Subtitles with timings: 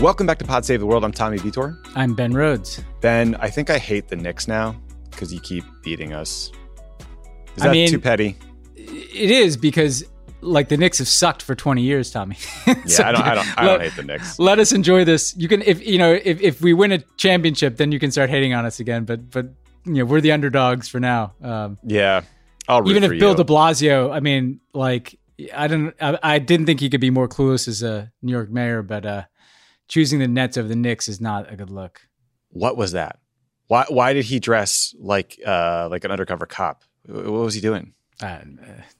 [0.00, 1.04] Welcome back to Pod Save the World.
[1.04, 1.76] I'm Tommy Vietor.
[1.94, 2.82] I'm Ben Rhodes.
[3.00, 4.76] Ben, I think I hate the Knicks now
[5.10, 6.52] because you keep beating us.
[7.56, 8.36] Is I that mean- too petty?
[8.76, 10.04] It is because
[10.42, 12.36] like the Knicks have sucked for 20 years, Tommy.
[12.66, 13.22] Yeah, So I don't.
[13.22, 13.58] I don't.
[13.58, 14.38] I let- don't hate the Knicks.
[14.38, 15.34] Let us enjoy this.
[15.36, 18.28] You can if you know if, if we win a championship, then you can start
[18.30, 19.04] hating on us again.
[19.06, 19.46] But but
[19.86, 21.32] you know we're the underdogs for now.
[21.42, 22.20] Um, Yeah,
[22.68, 23.36] I'll even if Bill you.
[23.36, 25.18] De Blasio, I mean, like
[25.54, 28.50] I don't, I, I didn't think he could be more clueless as a New York
[28.50, 29.22] mayor, but uh,
[29.88, 32.00] choosing the Nets over the Knicks is not a good look.
[32.50, 33.18] what was that?
[33.68, 33.84] Why?
[33.88, 36.84] Why did he dress like uh like an undercover cop?
[37.06, 37.92] What was he doing?
[38.22, 38.38] Uh,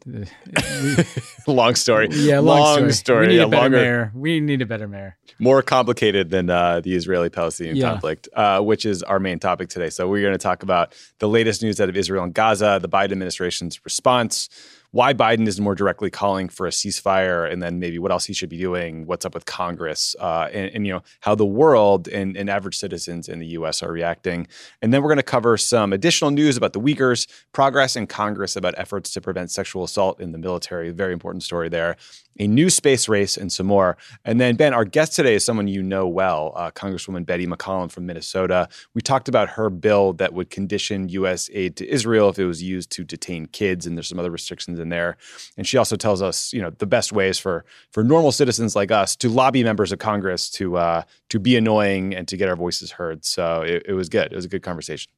[0.06, 0.24] uh,
[1.46, 2.08] long story.
[2.12, 3.26] yeah, long, story.
[3.26, 4.12] We need yeah, a better longer, mayor.
[4.14, 5.16] We need a better mayor.
[5.38, 7.90] more complicated than uh, the Israeli-Palestinian Yeah.
[7.92, 9.88] conflict, uh, which is our main topic today.
[9.88, 12.88] So we're going to talk about the latest news out of Israel and Gaza, the
[12.90, 14.48] Biden administration's response,
[14.96, 18.32] why Biden is more directly calling for a ceasefire, and then maybe what else he
[18.32, 22.08] should be doing, what's up with Congress, uh, and, and you know how the world
[22.08, 23.82] and, and average citizens in the U.S.
[23.82, 24.46] are reacting.
[24.80, 28.56] And then we're going to cover some additional news about the Uyghurs, progress in Congress
[28.56, 30.90] about efforts to prevent sexual assault in the military.
[30.92, 31.98] Very important story there.
[32.38, 33.96] A new space race and some more.
[34.24, 37.90] And then, Ben, our guest today is someone you know well, uh, Congresswoman Betty McCollum
[37.90, 38.68] from Minnesota.
[38.94, 41.48] We talked about her bill that would condition U.S.
[41.52, 44.78] aid to Israel if it was used to detain kids, and there's some other restrictions
[44.78, 45.16] in there.
[45.56, 48.90] And she also tells us, you know, the best ways for for normal citizens like
[48.90, 52.56] us to lobby members of Congress to uh, to be annoying and to get our
[52.56, 53.24] voices heard.
[53.24, 54.32] So it, it was good.
[54.32, 55.10] It was a good conversation.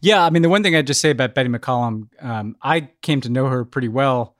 [0.00, 3.20] Yeah, I mean, the one thing I'd just say about Betty McCollum, um, I came
[3.22, 4.35] to know her pretty well,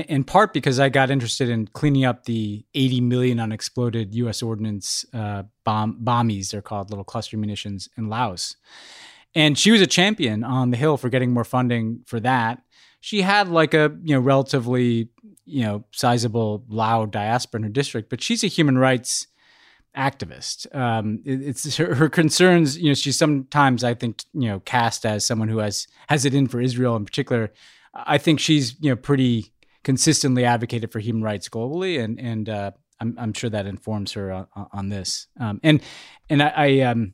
[0.00, 4.42] in, part because I got interested in cleaning up the 80 million unexploded U.S.
[4.42, 8.56] ordnance uh, bomb bombies, they're called little cluster munitions in Laos,
[9.34, 12.62] and she was a champion on the Hill for getting more funding for that.
[13.00, 15.08] She had like a you know relatively
[15.44, 19.26] you know sizable Lao diaspora in her district, but she's a human rights
[19.96, 20.72] activist.
[20.74, 22.78] Um, it- it's her, her concerns.
[22.78, 26.34] You know, she's sometimes I think you know cast as someone who has has it
[26.34, 27.52] in for Israel in particular.
[27.94, 29.52] I think she's you know pretty
[29.84, 32.70] consistently advocated for human rights globally, and and uh,
[33.00, 35.26] I'm I'm sure that informs her on, on this.
[35.38, 35.82] Um, and
[36.28, 37.12] and I, I um,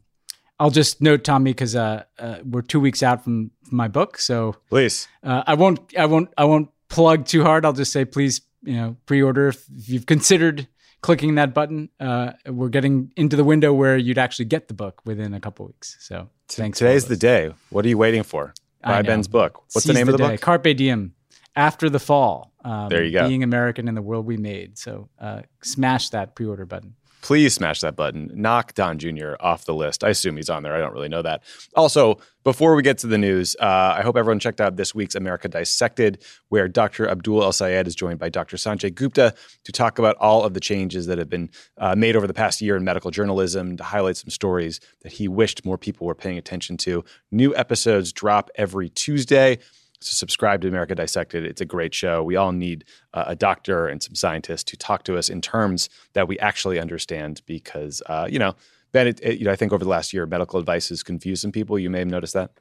[0.60, 4.18] I'll just note Tommy because uh, uh, we're two weeks out from, from my book,
[4.18, 5.08] so Please.
[5.22, 7.64] uh, I won't I won't I won't plug too hard.
[7.64, 10.68] I'll just say please you know pre-order if you've considered
[11.00, 11.88] clicking that button.
[12.00, 15.66] Uh, we're getting into the window where you'd actually get the book within a couple
[15.66, 15.96] weeks.
[16.00, 16.78] So thanks.
[16.78, 17.52] Today's the day.
[17.70, 18.54] What are you waiting for?
[18.82, 19.02] Buy.
[19.02, 19.58] Ben's book.
[19.72, 20.30] What's the Seize name of the day.
[20.32, 20.40] book?
[20.40, 21.14] Carpe diem.
[21.58, 22.52] After the fall.
[22.64, 23.28] Um, There you go.
[23.28, 24.78] Being American in the world we made.
[24.78, 26.94] So uh, smash that pre-order button.
[27.20, 28.30] please smash that button.
[28.32, 29.32] Knock Don Jr.
[29.40, 30.04] off the list.
[30.04, 30.74] I assume he's on there.
[30.74, 31.42] I don't really know that.
[31.74, 35.16] Also, before we get to the news, uh, I hope everyone checked out this week's
[35.16, 37.08] America Dissected, where Dr.
[37.08, 38.56] Abdul El Sayed is joined by Dr.
[38.56, 42.28] Sanjay Gupta to talk about all of the changes that have been uh, made over
[42.28, 46.06] the past year in medical journalism, to highlight some stories that he wished more people
[46.06, 47.04] were paying attention to.
[47.32, 49.58] New episodes drop every Tuesday.
[50.00, 51.44] So subscribe to America Dissected.
[51.44, 52.22] It's a great show.
[52.22, 55.88] We all need uh, a doctor and some scientists to talk to us in terms
[56.12, 57.42] that we actually understand.
[57.46, 58.54] Because uh, you know,
[58.92, 61.42] Ben, it, it- you know, I think over the last year, medical advice has confused
[61.42, 61.78] some people.
[61.78, 62.52] You may have noticed that.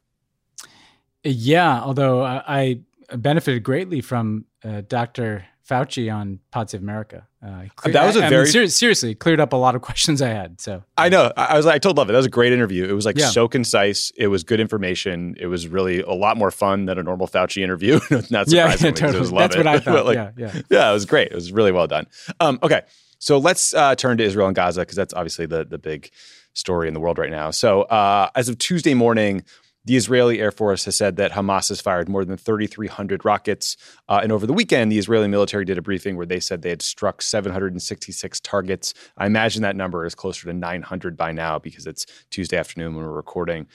[1.24, 2.80] Yeah, although I,
[3.16, 5.46] benefited greatly from uh, Dr.
[5.70, 7.28] Fauci on Pod of America.
[7.46, 9.76] Uh, clear- That was a I- I mean, very- ser- seriously cleared up a lot
[9.76, 10.62] of questions I had.
[10.62, 11.32] So I know.
[11.36, 11.66] I, I was.
[11.66, 12.14] I told Lovett.
[12.14, 12.86] That was a great interview.
[12.86, 13.28] It was like Yeah.
[13.30, 14.12] so concise.
[14.18, 15.36] It was good information.
[15.40, 18.00] It was really a lot more fun than a normal Fauci interview.
[18.30, 19.20] Not yeah, yeah, it totally.
[19.20, 19.58] That's Lovett.
[19.58, 20.06] what I thought.
[20.06, 20.62] like, yeah, yeah.
[20.70, 21.28] yeah, it was great.
[21.32, 22.08] It was really well done.
[22.40, 22.82] Um, okay,
[23.20, 26.10] so let's uh, turn to Israel and Gaza because that's obviously the the big
[26.54, 27.52] story in the world right now.
[27.52, 29.44] So uh, as of Tuesday morning.
[29.88, 33.78] The Israeli Air Force has said that Hamas has fired more than 3,300 rockets.
[34.10, 36.72] Uh, and over the weekend, the Israeli military did a briefing where they said they
[36.72, 38.94] had struck 766 targets.
[39.18, 43.06] I imagine that number is closer to 900 by now because it's Tuesday afternoon when
[43.06, 43.66] we're recording.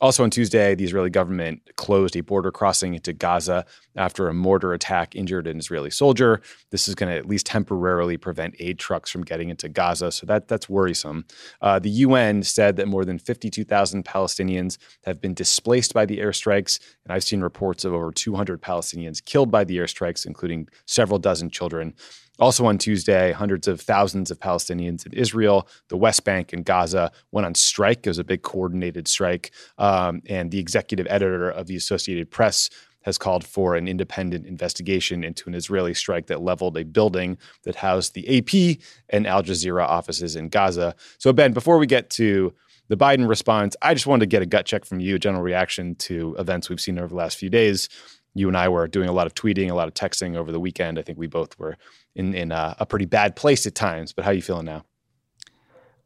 [0.00, 3.66] Also on Tuesday, the Israeli government closed a border crossing into Gaza
[3.96, 6.40] after a mortar attack injured an Israeli soldier.
[6.70, 10.24] This is going to at least temporarily prevent aid trucks from getting into Gaza, so
[10.26, 11.24] that that's worrisome.
[11.60, 16.78] Uh, the UN said that more than 52,000 Palestinians have been displaced by the airstrikes,
[17.04, 21.50] and I've seen reports of over 200 Palestinians killed by the airstrikes, including several dozen
[21.50, 21.94] children.
[22.38, 27.10] Also on Tuesday, hundreds of thousands of Palestinians in Israel, the West Bank, and Gaza
[27.32, 28.06] went on strike.
[28.06, 29.50] It was a big coordinated strike.
[29.76, 32.70] Um, and the executive editor of the Associated Press
[33.02, 37.76] has called for an independent investigation into an Israeli strike that leveled a building that
[37.76, 40.94] housed the AP and Al Jazeera offices in Gaza.
[41.18, 42.52] So, Ben, before we get to
[42.88, 45.42] the Biden response, I just wanted to get a gut check from you, a general
[45.42, 47.88] reaction to events we've seen over the last few days.
[48.34, 50.60] You and I were doing a lot of tweeting, a lot of texting over the
[50.60, 50.98] weekend.
[50.98, 51.76] I think we both were
[52.14, 54.12] in in a, a pretty bad place at times.
[54.12, 54.84] But how are you feeling now?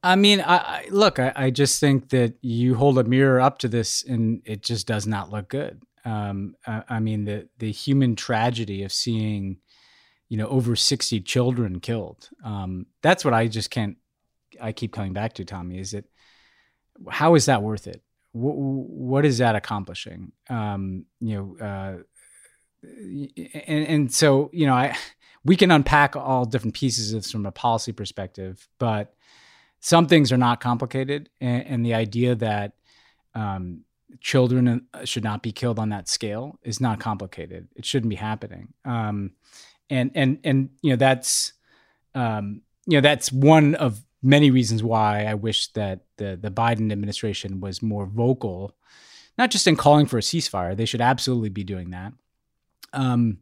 [0.02, 1.18] I mean, I, I look.
[1.18, 4.86] I, I, just think that you hold a mirror up to this, and it just
[4.86, 5.80] does not look good.
[6.04, 9.58] Um, I, I, mean, the the human tragedy of seeing,
[10.28, 12.30] you know, over sixty children killed.
[12.44, 13.96] Um, that's what I just can't.
[14.60, 15.78] I keep coming back to Tommy.
[15.78, 16.06] Is it?
[17.08, 18.02] How is that worth it?
[18.32, 20.32] what, what is that accomplishing?
[20.48, 22.02] Um, you know, uh,
[22.82, 24.96] and, and so you know, I
[25.44, 29.14] we can unpack all different pieces of from a policy perspective, but
[29.80, 32.72] some things are not complicated, and, and the idea that
[33.34, 33.80] um,
[34.20, 37.68] children uh, should not be killed on that scale is not complicated.
[37.74, 38.74] It shouldn't be happening.
[38.84, 39.32] Um,
[39.90, 41.52] and and and you know that's
[42.14, 46.92] um, you know that's one of many reasons why I wish that the the Biden
[46.92, 48.76] administration was more vocal,
[49.36, 50.76] not just in calling for a ceasefire.
[50.76, 52.12] They should absolutely be doing that.
[52.92, 53.38] Um,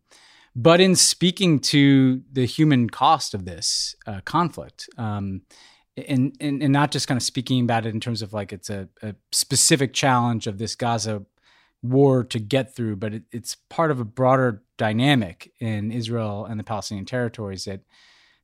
[0.56, 5.42] but in speaking to the human cost of this uh, conflict, um,
[5.96, 8.70] and, and, and not just kind of speaking about it in terms of like it's
[8.70, 11.24] a, a specific challenge of this Gaza
[11.82, 16.58] war to get through, but it, it's part of a broader dynamic in Israel and
[16.58, 17.80] the Palestinian territories that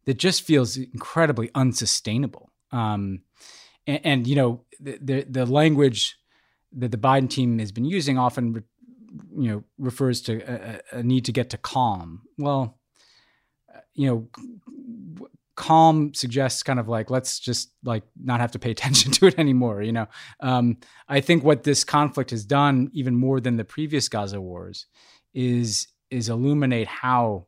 [0.05, 2.52] that just feels incredibly unsustainable.
[2.73, 3.23] Um,
[3.87, 6.17] and, and, you know, the, the, the language
[6.73, 8.62] that the Biden team has been using often, re,
[9.36, 12.22] you know, refers to a, a, need to get to calm.
[12.38, 12.78] Well,
[13.94, 19.12] you know, calm suggests kind of like let's just like not have to pay attention
[19.12, 19.82] to it anymore.
[19.82, 20.06] You know,
[20.40, 20.78] um,
[21.08, 24.86] I think what this conflict has done, even more than the previous Gaza wars,
[25.34, 27.46] is is illuminate how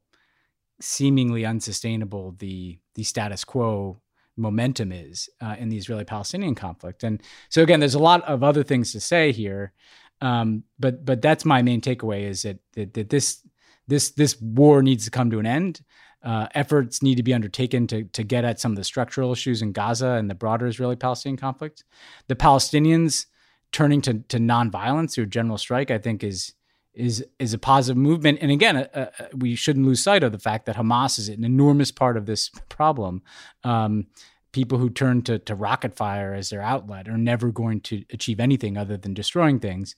[0.80, 4.00] seemingly unsustainable the the status quo
[4.36, 7.02] momentum is uh, in the Israeli-Palestinian conflict.
[7.02, 9.72] And so again, there's a lot of other things to say here,
[10.20, 13.46] um, but but that's my main takeaway is that, that that, this
[13.86, 15.80] this this war needs to come to an end.
[16.22, 19.62] Uh, efforts need to be undertaken to to get at some of the structural issues
[19.62, 21.84] in Gaza and the broader Israeli-Palestinian conflict.
[22.26, 23.26] The Palestinians
[23.72, 26.54] turning to to nonviolence through general strike, I think, is
[26.94, 28.38] is is a positive movement.
[28.42, 31.44] And again, uh, uh, we shouldn't lose sight of the fact that Hamas is an
[31.44, 33.22] enormous part of this problem.
[33.62, 34.08] Um,
[34.52, 38.40] people who turn to, to rocket fire as their outlet are never going to achieve
[38.40, 39.94] anything other than destroying things.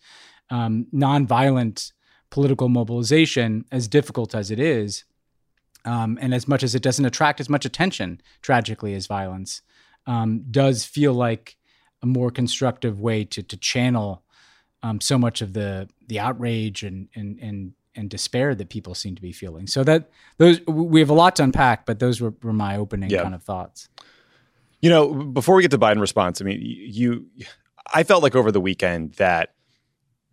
[0.50, 1.93] Um, nonviolent
[2.31, 5.05] political mobilization, as difficult as it is,
[5.85, 9.62] um, and as much as it doesn't attract as much attention, tragically, as violence,
[10.06, 11.56] um, does feel like
[12.03, 14.23] a more constructive way to to channel
[14.82, 19.14] um, so much of the the outrage and and and and despair that people seem
[19.14, 19.67] to be feeling.
[19.67, 23.11] So that those we have a lot to unpack, but those were, were my opening
[23.11, 23.23] yeah.
[23.23, 23.88] kind of thoughts.
[24.81, 27.27] You know, before we get to Biden response, I mean, you,
[27.93, 29.55] I felt like over the weekend that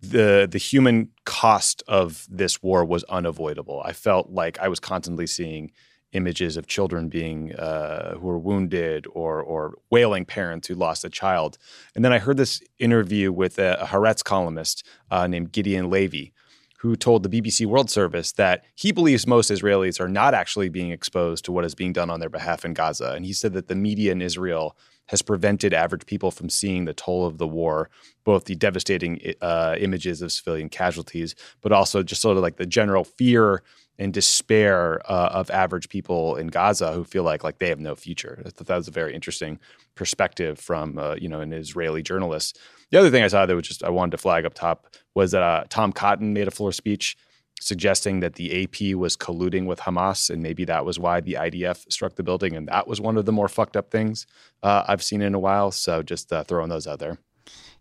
[0.01, 3.81] the the human cost of this war was unavoidable.
[3.83, 5.71] I felt like I was constantly seeing
[6.13, 11.09] images of children being uh, who were wounded or or wailing parents who lost a
[11.09, 11.57] child.
[11.95, 16.33] And then I heard this interview with a, a Haaretz columnist uh, named Gideon Levy,
[16.77, 20.91] who told the BBC World Service that he believes most Israelis are not actually being
[20.91, 23.13] exposed to what is being done on their behalf in Gaza.
[23.13, 24.77] And he said that the media in Israel
[25.07, 27.89] has prevented average people from seeing the toll of the war,
[28.23, 32.65] both the devastating uh, images of civilian casualties, but also just sort of like the
[32.65, 33.63] general fear
[33.99, 37.95] and despair uh, of average people in Gaza who feel like like they have no
[37.95, 38.41] future.
[38.45, 39.59] I thought that was a very interesting
[39.95, 42.59] perspective from uh, you know an Israeli journalist.
[42.91, 45.31] The other thing I saw that was just I wanted to flag up top was
[45.31, 47.17] that uh, Tom Cotton made a floor speech
[47.59, 51.91] suggesting that the AP was colluding with Hamas, and maybe that was why the IDF
[51.91, 54.27] struck the building, and that was one of the more fucked up things
[54.63, 55.71] uh, I've seen in a while.
[55.71, 57.17] So just uh, throwing those out there.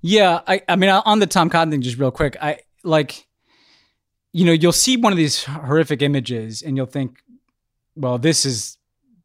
[0.00, 3.25] Yeah, I, I mean, on the Tom Cotton thing, just real quick, I like
[4.36, 7.22] you know, you'll see one of these horrific images and you'll think,
[7.94, 8.76] well, this is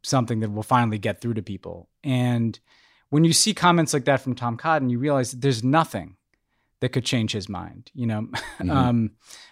[0.02, 1.90] something that will finally get through to people.
[2.02, 2.58] And
[3.10, 6.16] when you see comments like that from Tom Cotton, you realize that there's nothing
[6.80, 7.90] that could change his mind.
[7.92, 8.70] You know, mm-hmm.
[8.70, 9.10] um,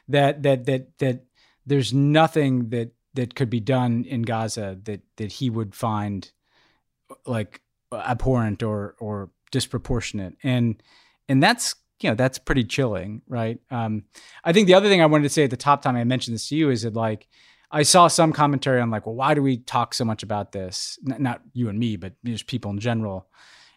[0.09, 1.25] that that that that
[1.67, 6.33] there's nothing that that could be done in Gaza that that he would find
[7.26, 7.61] like
[7.93, 10.38] abhorrent or or disproportionate.
[10.43, 10.83] And
[11.29, 13.59] and that's you know that's pretty chilling, right?
[13.71, 14.04] Um,
[14.45, 16.35] I think the other thing I wanted to say at the top time I mentioned
[16.35, 17.28] this to you is that like
[17.71, 20.99] I saw some commentary on like, well, why do we talk so much about this?
[21.09, 23.28] N- not you and me, but just people in general.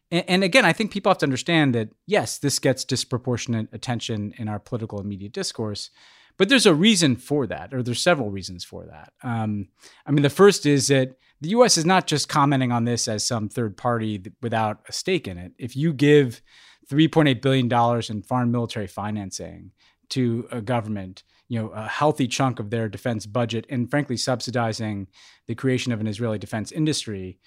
[0.10, 4.34] And, and, again, I think people have to understand that yes, this gets disproportionate attention
[4.38, 5.92] in our political and media discourse,
[6.38, 9.14] but there's a reason for that, or there's several reasons for that.
[9.22, 9.68] Um,
[10.06, 11.78] I mean, the first is that the U.S.
[11.78, 15.52] is not just commenting on this as some third party without a stake in it.
[15.60, 16.42] If you give
[16.90, 19.72] $3.8 billion in foreign military financing
[20.10, 25.08] to a government, you know, a healthy chunk of their defense budget, and frankly, subsidizing
[25.48, 27.40] the creation of an Israeli defense industry.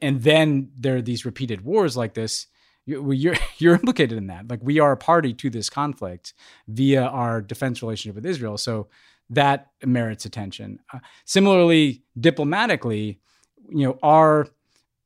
[0.00, 2.46] and then there are these repeated wars like this,
[2.86, 4.48] you're you're implicated in that.
[4.48, 6.34] Like we are a party to this conflict
[6.68, 8.88] via our defense relationship with Israel, so
[9.30, 10.80] that merits attention.
[10.92, 13.20] Uh, similarly, diplomatically,
[13.68, 14.48] you know, our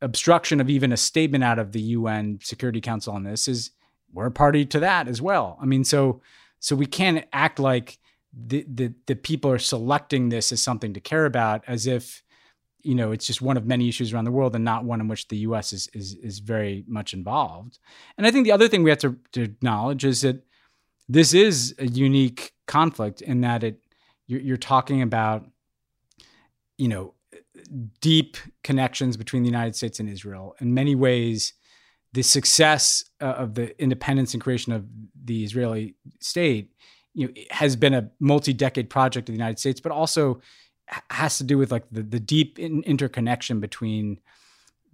[0.00, 3.70] obstruction of even a statement out of the UN Security Council on this is
[4.12, 5.58] we're a party to that as well.
[5.60, 6.22] I mean, so
[6.60, 7.98] so we can't act like
[8.32, 12.22] the the, the people are selecting this as something to care about, as if
[12.82, 15.08] you know it's just one of many issues around the world and not one in
[15.08, 15.72] which the U.S.
[15.72, 17.78] is is is very much involved.
[18.16, 20.44] And I think the other thing we have to, to acknowledge is that
[21.08, 23.80] this is a unique conflict in that it
[24.26, 25.46] you're, you're talking about
[26.76, 27.14] you know
[28.00, 30.56] deep connections between the United States and Israel.
[30.60, 31.52] In many ways,
[32.12, 34.86] the success uh, of the independence and creation of
[35.24, 36.72] the Israeli state
[37.14, 40.40] you know, has been a multi-decade project of the United States, but also
[41.10, 44.20] has to do with like the, the deep in- interconnection between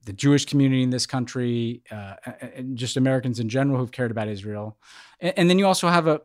[0.05, 2.15] the Jewish community in this country uh,
[2.55, 4.77] and just Americans in general who've cared about Israel.
[5.21, 6.21] And, and, then you also have a,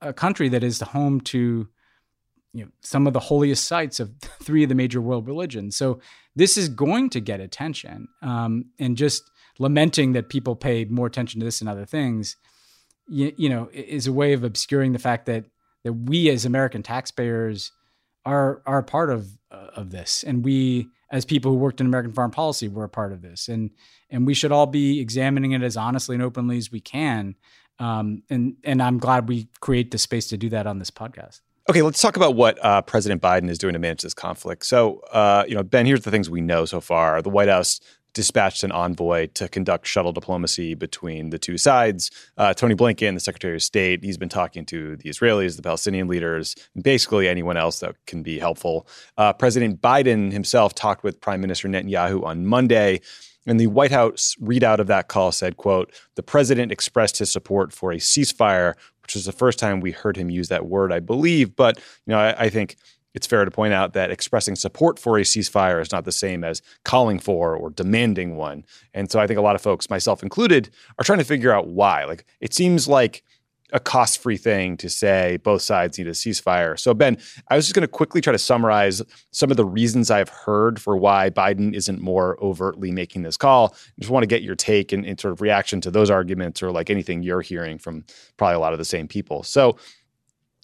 [0.00, 1.68] a country that is the home to
[2.52, 5.76] you know some of the holiest sites of three of the major world religions.
[5.76, 6.00] So
[6.36, 11.40] this is going to get attention, um, and just lamenting that people pay more attention
[11.40, 12.36] to this and other things,
[13.08, 15.44] you, you know, is a way of obscuring the fact that
[15.84, 17.72] that we as American taxpayers
[18.24, 21.86] are are a part of uh, of this, and we as people who worked in
[21.86, 23.70] American foreign policy were a part of this, and
[24.10, 27.36] and we should all be examining it as honestly and openly as we can.
[27.78, 31.40] Um, and and I'm glad we create the space to do that on this podcast.
[31.68, 34.64] Okay, let's talk about what uh, President Biden is doing to manage this conflict.
[34.64, 37.20] So, uh, you know, Ben, here's the things we know so far.
[37.22, 37.80] The White House
[38.12, 42.10] dispatched an envoy to conduct shuttle diplomacy between the two sides.
[42.36, 46.08] Uh, Tony Blinken, the Secretary of State, he's been talking to the Israelis, the Palestinian
[46.08, 48.86] leaders, and basically anyone else that can be helpful.
[49.16, 53.00] Uh, President Biden himself talked with Prime Minister Netanyahu on Monday.
[53.46, 57.72] And the White House readout of that call said, quote, the president expressed his support
[57.72, 58.74] for a ceasefire,
[59.10, 61.56] which was the first time we heard him use that word, I believe.
[61.56, 62.76] But, you know, I, I think
[63.12, 66.44] it's fair to point out that expressing support for a ceasefire is not the same
[66.44, 68.62] as calling for or demanding one.
[68.94, 71.66] And so I think a lot of folks, myself included, are trying to figure out
[71.66, 72.04] why.
[72.04, 73.24] Like it seems like
[73.72, 76.78] a cost-free thing to say both sides need a ceasefire.
[76.78, 77.16] So Ben,
[77.48, 80.80] I was just going to quickly try to summarize some of the reasons I've heard
[80.80, 83.74] for why Biden isn't more overtly making this call.
[83.74, 86.62] I just want to get your take and, and sort of reaction to those arguments
[86.62, 88.04] or like anything you're hearing from
[88.36, 89.42] probably a lot of the same people.
[89.42, 89.76] So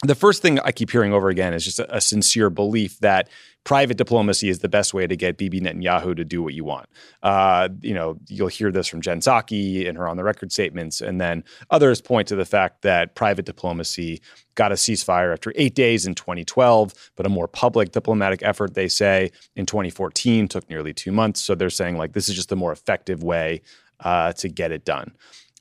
[0.02, 3.30] the first thing I keep hearing over again is just a, a, sincere belief that
[3.64, 6.86] private diplomacy is the best way to get Bibi Netanyahu to do what you want.
[7.22, 11.00] Uh, you know, you'll hear this from Jen Psaki in her on the record statements,
[11.00, 14.20] and then others point to the fact that private diplomacy
[14.54, 18.88] got a ceasefire after eight days in 2012, but a more public diplomatic effort, they
[18.88, 21.40] say, in 2014 took nearly two months.
[21.40, 23.62] So they're saying like this is just a more effective way
[24.00, 25.12] uh, to get it done.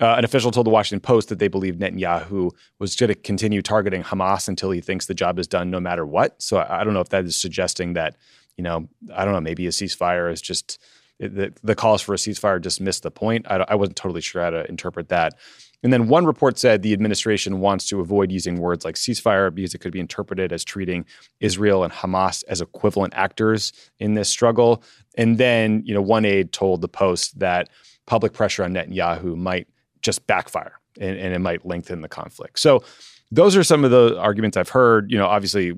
[0.02, 3.62] Uh, an official told the Washington Post that they believe Netanyahu was going to continue
[3.62, 6.42] targeting Hamas until he thinks the job is done, no matter what.
[6.42, 8.18] So I, I don't know if that is suggesting that,
[8.58, 10.82] you know, I don't know, maybe a ceasefire is just
[11.20, 13.46] the, the calls for a ceasefire just missed the point.
[13.50, 15.36] I, I wasn't totally sure how to interpret that.
[15.82, 19.76] And then one report said the administration wants to avoid using words like ceasefire because
[19.76, 21.06] it could be interpreted as treating
[21.40, 24.84] Israel and Hamas as equivalent actors in this struggle.
[25.16, 27.70] And then, you know, one aide told the Post that
[28.08, 29.68] public pressure on Netanyahu might
[30.06, 32.60] just backfire and, and it might lengthen the conflict.
[32.60, 32.84] So
[33.32, 35.12] those are some of the arguments I've heard.
[35.12, 35.74] You know, obviously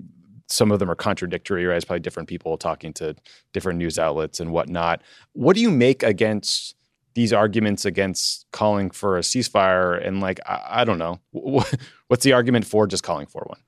[0.48, 1.78] some of them are contradictory, right?
[1.78, 3.16] It's probably different people talking to
[3.54, 5.02] different news outlets and whatnot.
[5.32, 6.76] What do you make against
[7.16, 10.06] these arguments against calling for a ceasefire?
[10.06, 13.60] And like, I, I don't know, what's the argument for just calling for one?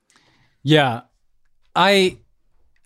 [0.62, 1.01] Yeah,
[1.75, 2.18] I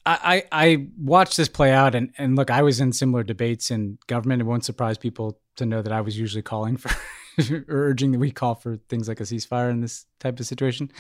[0.05, 3.97] I, I watched this play out, and, and look, I was in similar debates in
[4.07, 4.41] government.
[4.41, 6.95] It won't surprise people to know that I was usually calling for or
[7.67, 10.91] urging that we call for things like a ceasefire in this type of situation.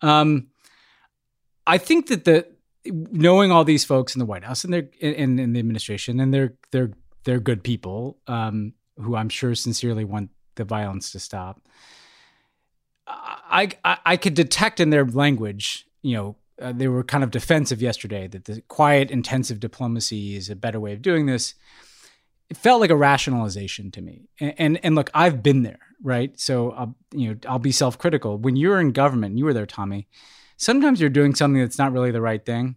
[0.00, 0.48] Um,
[1.66, 2.46] I think that the
[2.86, 6.34] knowing all these folks in the White House and they're in, in the administration and
[6.34, 6.90] they're they're
[7.24, 11.60] they're good people um, who I'm sure sincerely want the violence to stop.
[13.06, 17.30] I, I, I could detect in their language, you know, uh, they were kind of
[17.30, 21.54] defensive yesterday that the quiet, intensive diplomacy is a better way of doing this.
[22.52, 24.28] It felt like a rationalization to me.
[24.38, 26.38] And and, and look, I've been there, right?
[26.38, 28.36] So I'll, you know, I'll be self-critical.
[28.36, 30.06] When you're in government, you were there, Tommy.
[30.58, 32.74] Sometimes you're doing something that's not really the right thing,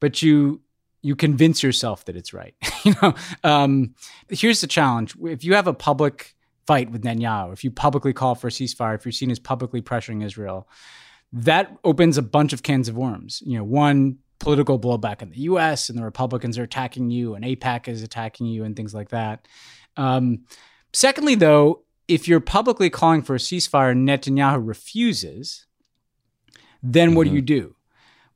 [0.00, 0.62] but you
[1.02, 2.54] you convince yourself that it's right.
[2.82, 3.94] you know, um,
[4.30, 6.34] here's the challenge: if you have a public
[6.66, 9.82] fight with Netanyahu, if you publicly call for a ceasefire, if you're seen as publicly
[9.82, 10.66] pressuring Israel,
[11.30, 13.42] that opens a bunch of cans of worms.
[13.44, 15.88] You know, one, political blowback in the U.S.
[15.88, 19.46] and the Republicans are attacking you and AIPAC is attacking you and things like that.
[19.96, 20.46] Um,
[20.92, 25.66] secondly, though, if you're publicly calling for a ceasefire and Netanyahu refuses,
[26.82, 27.32] then what mm-hmm.
[27.32, 27.76] do you do?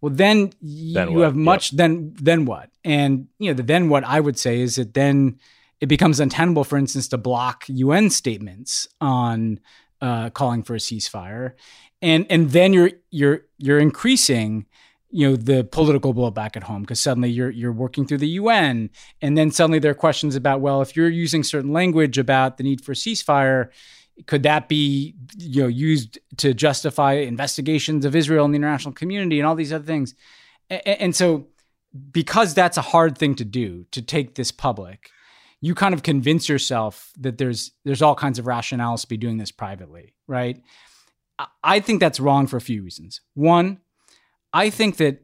[0.01, 1.73] Well, then, then you have much.
[1.73, 1.79] Yep.
[1.79, 2.69] Then then what?
[2.85, 5.39] And you know, the then what I would say is that then
[5.81, 9.61] it becomes untenable, for instance, to block UN statements on
[10.03, 11.53] uh, calling for a ceasefire,
[12.03, 14.67] and and then you're you're you're increasing
[15.15, 18.91] you know the political blowback at home because suddenly you're you're working through the UN
[19.23, 22.65] and then suddenly there are questions about well if you're using certain language about the
[22.65, 23.69] need for ceasefire
[24.27, 29.39] could that be you know used to justify investigations of Israel in the international community
[29.39, 30.15] and all these other things?
[30.69, 31.47] And, and so
[32.11, 35.11] because that's a hard thing to do to take this public
[35.61, 39.39] you kind of convince yourself that there's there's all kinds of rationales to be doing
[39.39, 40.61] this privately right?
[41.63, 43.21] I think that's wrong for a few reasons.
[43.35, 43.81] One
[44.55, 45.21] i think that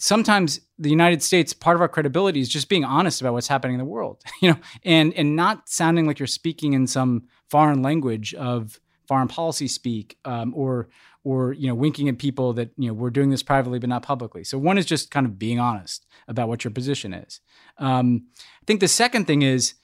[0.00, 3.74] sometimes the United States, part of our credibility is just being honest about what's happening
[3.74, 7.82] in the world, you know, and and not sounding like you're speaking in some foreign
[7.82, 10.88] language of foreign policy speak, um, or
[11.22, 14.02] or you know, winking at people that you know we're doing this privately but not
[14.02, 14.42] publicly.
[14.42, 17.40] So one is just kind of being honest about what your position is.
[17.78, 19.74] Um, I think the second thing is,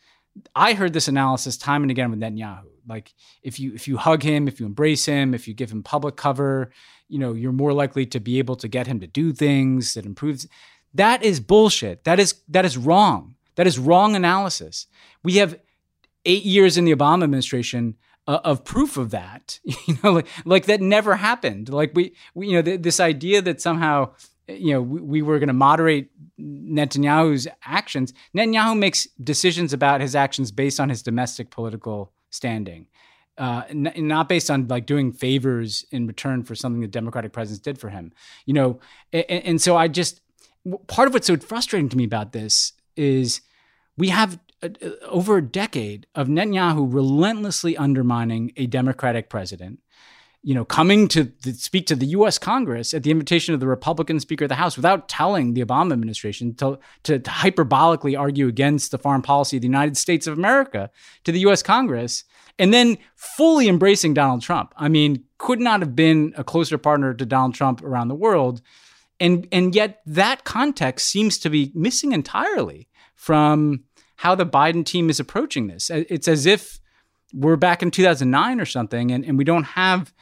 [0.55, 2.65] I heard this analysis time and again with Netanyahu.
[2.89, 5.83] Like if you if you hug him, if you embrace him, if you give him
[5.83, 6.71] public cover,
[7.09, 10.07] you know, you're more likely to be able to get him to do things that
[10.07, 10.47] improves.
[10.95, 12.05] That is bullshit.
[12.05, 13.35] That is that is wrong.
[13.57, 14.87] That is wrong analysis.
[15.23, 15.59] We have
[16.25, 19.61] eight years in the Obama administration uh, of proof of that.
[19.87, 21.69] You know, like like that never happened.
[21.69, 24.13] Like we, we you know, th- this idea that somehow
[24.49, 28.13] you know we, we were going to moderate Netanyahu's actions.
[28.35, 32.87] Netanyahu makes decisions about his actions based on his domestic political standing
[33.39, 37.63] uh, n- not based on like doing favors in return for something the Democratic presidents
[37.63, 38.13] did for him.
[38.45, 38.81] You know,
[39.13, 40.21] and, and so I just
[40.87, 43.41] part of what's so frustrating to me about this is
[43.97, 49.81] we have a, over a decade of Netanyahu relentlessly undermining a Democratic president.
[50.43, 52.39] You know, coming to the, speak to the U.S.
[52.39, 55.93] Congress at the invitation of the Republican Speaker of the House without telling the Obama
[55.93, 60.39] administration to, to, to hyperbolically argue against the foreign policy of the United States of
[60.39, 60.89] America
[61.25, 61.65] to the U.S.
[61.65, 62.23] Congress
[62.59, 64.73] and then fully embracing Donald Trump.
[64.77, 68.63] I mean, could not have been a closer partner to Donald Trump around the world.
[69.21, 73.85] And, and yet that context seems to be missing entirely from
[74.17, 75.91] how the Biden team is approaching this.
[75.91, 76.81] Uh, it's as if
[77.35, 80.13] we're back in 2009 or something, and, and we don't have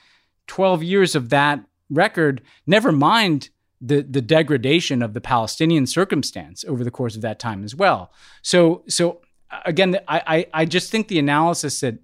[0.46, 6.82] 12 years of that record, never mind the, the degradation of the Palestinian circumstance over
[6.82, 8.12] the course of that time as well.
[8.42, 9.20] So, so
[9.50, 11.98] uh, again, I, I, I just think the analysis that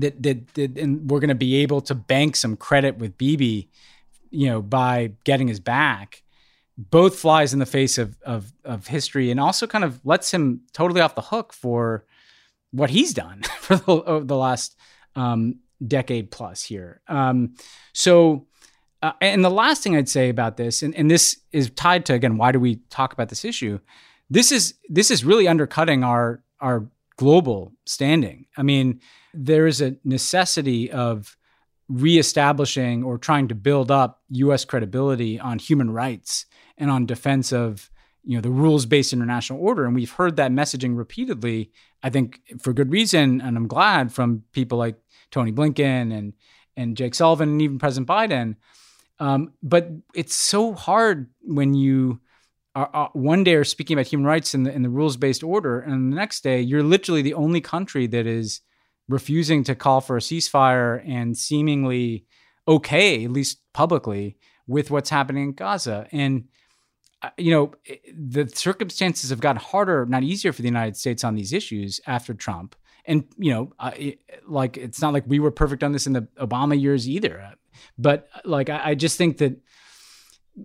[0.00, 3.68] that that, that and we're going to be able to bank some credit with Bibi,
[4.30, 6.22] you know, by getting his back,
[6.76, 10.62] both flies in the face of of of history and also kind of lets him
[10.72, 12.04] totally off the hook for
[12.70, 14.76] what he's done for the, the last
[15.14, 17.00] um, decade plus here.
[17.08, 17.54] Um,
[17.92, 18.46] so.
[19.02, 22.14] Uh, and the last thing I'd say about this, and, and this is tied to
[22.14, 23.78] again, why do we talk about this issue?
[24.30, 28.46] This is this is really undercutting our our global standing.
[28.56, 29.00] I mean,
[29.36, 31.36] there is a necessity of
[31.88, 34.64] reestablishing or trying to build up U.S.
[34.64, 36.46] credibility on human rights
[36.76, 37.90] and on defense of
[38.24, 41.70] you know the rules-based international order, and we've heard that messaging repeatedly.
[42.02, 44.96] I think for good reason, and I'm glad from people like
[45.30, 46.32] Tony Blinken and
[46.76, 48.56] and Jake Sullivan and even President Biden.
[49.18, 52.20] Um, but it's so hard when you
[52.74, 55.78] are, are, one day are speaking about human rights in the in the rules-based order,
[55.78, 58.60] and the next day you're literally the only country that is
[59.08, 62.26] refusing to call for a ceasefire and seemingly
[62.68, 66.08] okay, at least publicly, with what's happening in Gaza.
[66.10, 66.48] And,
[67.22, 67.72] uh, you know,
[68.12, 72.34] the circumstances have gotten harder, not easier for the United States on these issues after
[72.34, 72.74] Trump.
[73.04, 73.92] And, you know, uh,
[74.48, 77.54] like, it's not like we were perfect on this in the Obama years either.
[77.96, 79.56] But, like, I, just think that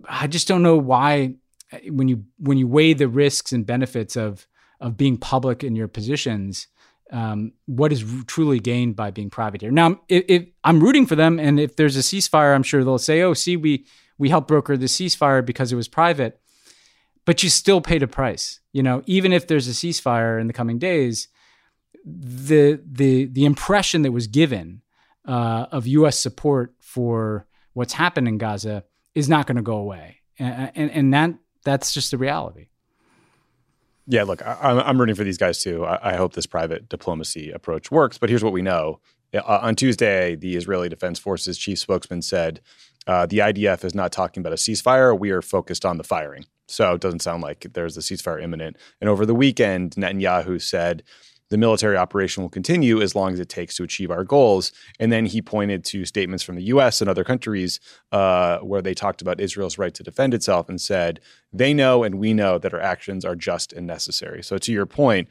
[0.08, 1.36] I just don't know why
[1.72, 4.48] uh, when you when you weigh the risks and benefits of
[4.80, 6.66] of being public in your positions
[7.12, 9.70] um, what is truly gained by being private here.
[9.70, 12.98] Now, if, if, I'm rooting for them, and if there's a ceasefire, I'm sure they'll
[12.98, 13.86] say, "Oh, see, we
[14.18, 16.40] we helped broker the ceasefire because it was private."
[17.24, 19.02] But you still paid a price, you know.
[19.06, 21.28] Even if there's a ceasefire in the coming days,
[22.04, 24.80] the the the impression that was given
[25.26, 26.18] uh, of U.S.
[26.18, 31.14] support for what's happened in Gaza is not going to go away, and, and and
[31.14, 32.68] that that's just the reality.
[34.12, 35.86] Yeah, look, I, am rooting for these guys too.
[35.86, 38.18] I, I, hope this private diplomacy approach works.
[38.18, 39.00] But here's what we know:
[39.32, 42.60] Uh, on Tuesday, the Israeli Defense Forces chief spokesman said
[43.06, 45.18] uh, the IDF is not talking about a ceasefire.
[45.18, 46.44] We are focused on the firing.
[46.68, 48.76] So it doesn't sound like there's a ceasefire imminent.
[49.00, 51.02] And over the weekend, Netanyahu said
[51.52, 54.72] the military operation will continue as long as it takes to achieve our goals.
[54.98, 57.78] And then he pointed to statements from the US and other countries
[58.10, 61.20] uh, where they talked about Israel's right to defend itself and said,
[61.52, 64.42] they know and we know that our actions are just and necessary.
[64.42, 65.28] So, to your point,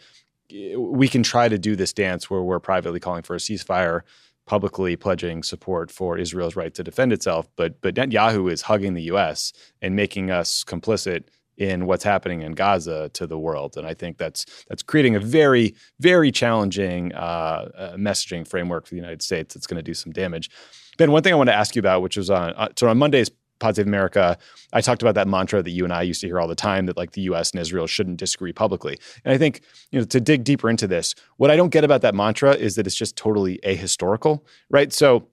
[0.78, 4.02] we can try to do this dance where we're privately calling for a ceasefire
[4.46, 7.48] publicly pledging support for Israel's right to defend itself.
[7.56, 9.54] But but Netanyahu is hugging the U.S.
[9.82, 11.24] and making us complicit
[11.62, 15.20] in what's happening in Gaza to the world, and I think that's that's creating a
[15.20, 19.54] very very challenging uh, uh, messaging framework for the United States.
[19.54, 20.50] That's going to do some damage.
[20.98, 22.98] Ben, one thing I want to ask you about, which was on uh, so on
[22.98, 24.40] Monday's Pod Save America,
[24.74, 26.88] I talked about that mantra that you and I used to hear all the time
[26.88, 28.98] that like the US and Israel shouldn't disagree publicly.
[29.24, 32.02] And I think, you know, to dig deeper into this, what I don't get about
[32.02, 34.92] that mantra is that it's just totally ahistorical, right?
[34.92, 35.28] So,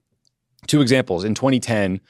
[0.67, 1.23] two examples.
[1.23, 2.01] In 2010,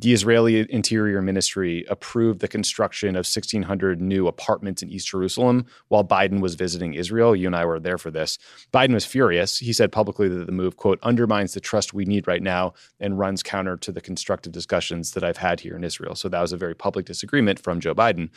[0.00, 6.04] the Israeli Interior Ministry approved the construction of 1,600 new apartments in East Jerusalem while
[6.04, 7.36] Biden was visiting Israel.
[7.36, 8.38] You and I were there for this.
[8.72, 9.58] Biden was furious.
[9.58, 13.18] He said publicly that the move, quote, undermines the trust we need right now and
[13.18, 16.14] runs counter to the constructive discussions that I've had here in Israel.
[16.14, 18.30] So that was a very public disagreement from Joe Biden.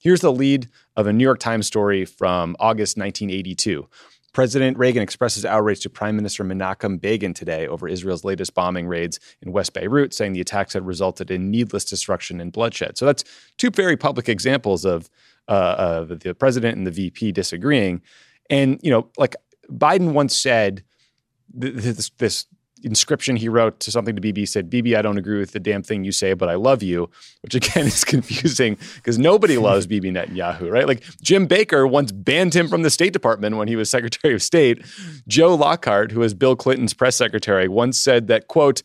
[0.00, 3.86] Here's the lead of a New York Times story from August 1982.
[4.32, 9.18] President Reagan expresses outrage to Prime Minister Menachem Begin today over Israel's latest bombing raids
[9.42, 12.96] in West Beirut, saying the attacks had resulted in needless destruction and bloodshed.
[12.96, 13.24] So that's
[13.58, 15.10] two very public examples of,
[15.48, 15.74] uh,
[16.08, 18.02] of the president and the VP disagreeing.
[18.48, 19.34] And, you know, like
[19.68, 20.84] Biden once said,
[21.52, 22.46] this, this
[22.82, 25.82] inscription he wrote to something to Bibi said, Bibi, I don't agree with the damn
[25.82, 27.10] thing you say, but I love you,
[27.42, 29.62] which again is confusing because nobody hmm.
[29.62, 30.86] loves Bibi Netanyahu, right?
[30.86, 34.42] Like Jim Baker once banned him from the State Department when he was Secretary of
[34.42, 34.84] State.
[35.28, 38.82] Joe Lockhart, who was Bill Clinton's press secretary, once said that, quote,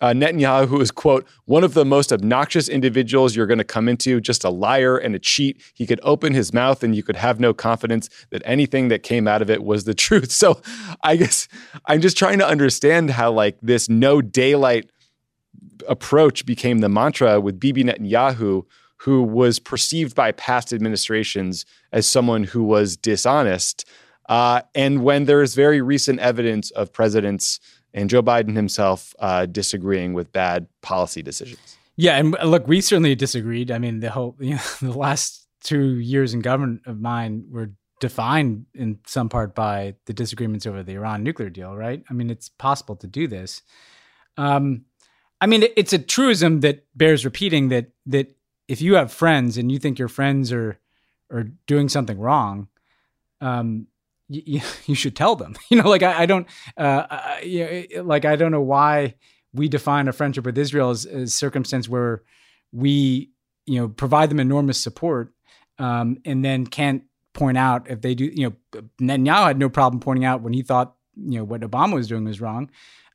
[0.00, 4.20] uh, Netanyahu is, quote, one of the most obnoxious individuals you're going to come into,
[4.20, 5.62] just a liar and a cheat.
[5.74, 9.26] He could open his mouth and you could have no confidence that anything that came
[9.26, 10.30] out of it was the truth.
[10.30, 10.60] So
[11.02, 11.48] I guess
[11.86, 14.90] I'm just trying to understand how, like, this no daylight
[15.88, 18.64] approach became the mantra with Bibi Netanyahu,
[18.98, 23.84] who was perceived by past administrations as someone who was dishonest.
[24.28, 27.60] Uh, and when there's very recent evidence of presidents
[27.94, 31.76] and Joe Biden himself uh, disagreeing with bad policy decisions.
[31.96, 33.70] Yeah, and look, we certainly disagreed.
[33.70, 37.70] I mean, the whole you know, the last two years in government of mine were
[38.00, 42.02] defined in some part by the disagreements over the Iran nuclear deal, right?
[42.08, 43.62] I mean, it's possible to do this.
[44.36, 44.84] Um,
[45.40, 48.36] I mean, it's a truism that bears repeating that that
[48.68, 50.78] if you have friends and you think your friends are
[51.30, 52.68] are doing something wrong,
[53.40, 53.86] um,
[54.28, 55.54] you, you should tell them.
[55.70, 59.14] You know, like I, I don't, uh, I, you know, like I don't know why
[59.52, 62.22] we define a friendship with Israel as a circumstance where
[62.72, 63.30] we,
[63.66, 65.34] you know, provide them enormous support,
[65.78, 67.02] um, and then can't
[67.34, 68.24] point out if they do.
[68.24, 71.94] You know, Netanyahu had no problem pointing out when he thought you know what Obama
[71.94, 72.70] was doing was wrong.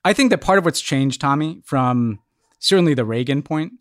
[0.05, 2.19] I think that part of what's changed, Tommy, from
[2.59, 3.73] certainly the Reagan point,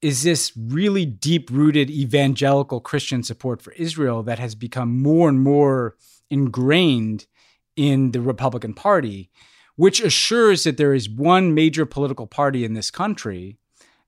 [0.00, 5.40] is this really deep rooted evangelical Christian support for Israel that has become more and
[5.40, 5.96] more
[6.30, 7.26] ingrained
[7.76, 9.30] in the Republican Party,
[9.76, 13.56] which assures that there is one major political party in this country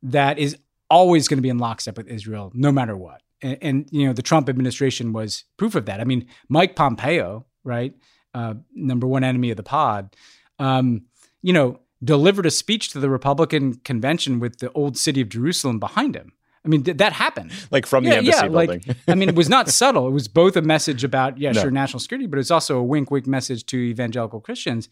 [0.02, 0.56] that is
[0.88, 3.22] always going to be in lockstep with Israel, no matter what.
[3.40, 6.00] And, and, you know, the Trump administration was proof of that.
[6.00, 7.94] I mean, Mike Pompeo, right,
[8.34, 10.14] uh, number one enemy of the pod,
[10.58, 11.02] um,
[11.42, 15.78] you know, delivered a speech to the Republican convention with the old city of Jerusalem
[15.78, 16.32] behind him.
[16.64, 17.52] I mean, th- that happened.
[17.70, 18.82] Like from the embassy yeah, building.
[18.86, 20.08] Like, I mean, it was not subtle.
[20.08, 21.62] It was both a message about, yeah, no.
[21.62, 24.88] sure, national security, but it's also a wink, wink message to evangelical Christians.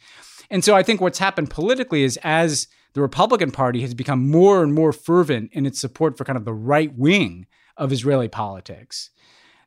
[0.50, 4.62] And so I think what's happened politically is as the Republican Party has become more
[4.62, 9.10] and more fervent in its support for kind of the right wing of Israeli politics,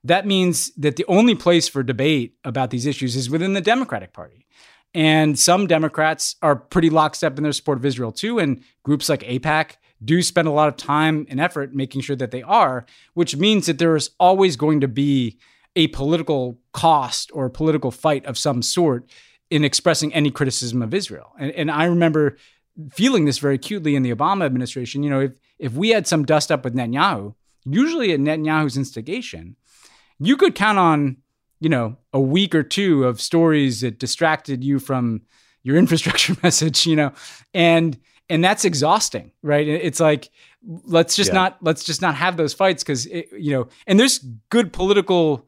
[0.03, 4.13] that means that the only place for debate about these issues is within the Democratic
[4.13, 4.47] Party.
[4.93, 8.39] And some Democrats are pretty lockstep in their support of Israel too.
[8.39, 12.31] And groups like AIPAC do spend a lot of time and effort making sure that
[12.31, 15.37] they are, which means that there is always going to be
[15.75, 19.09] a political cost or a political fight of some sort
[19.49, 21.33] in expressing any criticism of Israel.
[21.39, 22.37] And, and I remember
[22.89, 25.03] feeling this very acutely in the Obama administration.
[25.03, 29.55] You know, if, if we had some dust up with Netanyahu, usually at Netanyahu's instigation,
[30.19, 31.17] you could count on,
[31.61, 35.21] you know, a week or two of stories that distracted you from
[35.63, 37.13] your infrastructure message, you know,
[37.53, 37.97] and
[38.29, 39.67] and that's exhausting, right?
[39.67, 40.29] It's like
[40.85, 41.35] let's just yeah.
[41.35, 44.19] not let's just not have those fights because you know, and there's
[44.49, 45.47] good political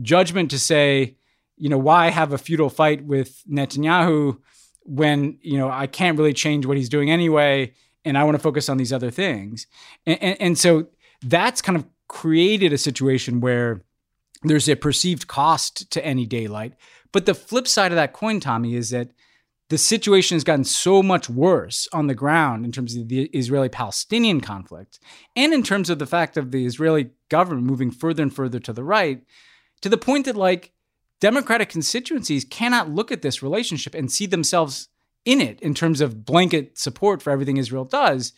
[0.00, 1.16] judgment to say,
[1.56, 4.38] you know, why have a futile fight with Netanyahu
[4.84, 7.72] when you know I can't really change what he's doing anyway,
[8.04, 9.66] and I want to focus on these other things.
[10.06, 10.86] And, and, and so
[11.22, 13.82] that's kind of created a situation where
[14.42, 16.74] there's a perceived cost to any daylight.
[17.12, 19.10] But the flip side of that coin, Tommy, is that
[19.68, 23.68] the situation has gotten so much worse on the ground in terms of the Israeli
[23.68, 24.98] Palestinian conflict
[25.36, 28.72] and in terms of the fact of the Israeli government moving further and further to
[28.72, 29.22] the right
[29.82, 30.72] to the point that, like,
[31.20, 34.88] Democratic constituencies cannot look at this relationship and see themselves
[35.24, 38.32] in it in terms of blanket support for everything Israel does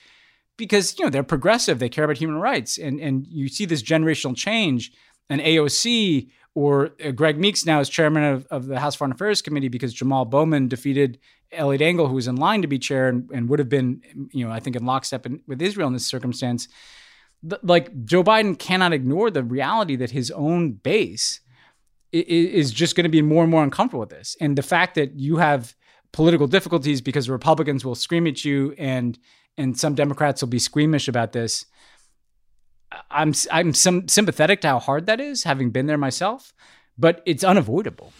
[0.56, 3.82] because you know they're progressive they care about human rights and and you see this
[3.82, 4.90] generational change
[5.30, 9.40] and AOC or uh, Greg Meeks now is chairman of, of the House Foreign Affairs
[9.40, 11.18] Committee because Jamal Bowman defeated
[11.52, 14.46] Eliot Engel, who was in line to be chair and, and would have been, you
[14.46, 16.68] know, I think in lockstep in, with Israel in this circumstance.
[17.62, 21.40] Like Joe Biden cannot ignore the reality that his own base
[22.12, 25.14] is just going to be more and more uncomfortable with this, and the fact that
[25.14, 25.74] you have
[26.12, 29.18] political difficulties because Republicans will scream at you and
[29.56, 31.66] and some Democrats will be squeamish about this.
[33.11, 36.53] I'm I'm some sympathetic to how hard that is, having been there myself,
[36.98, 38.12] but it's unavoidable.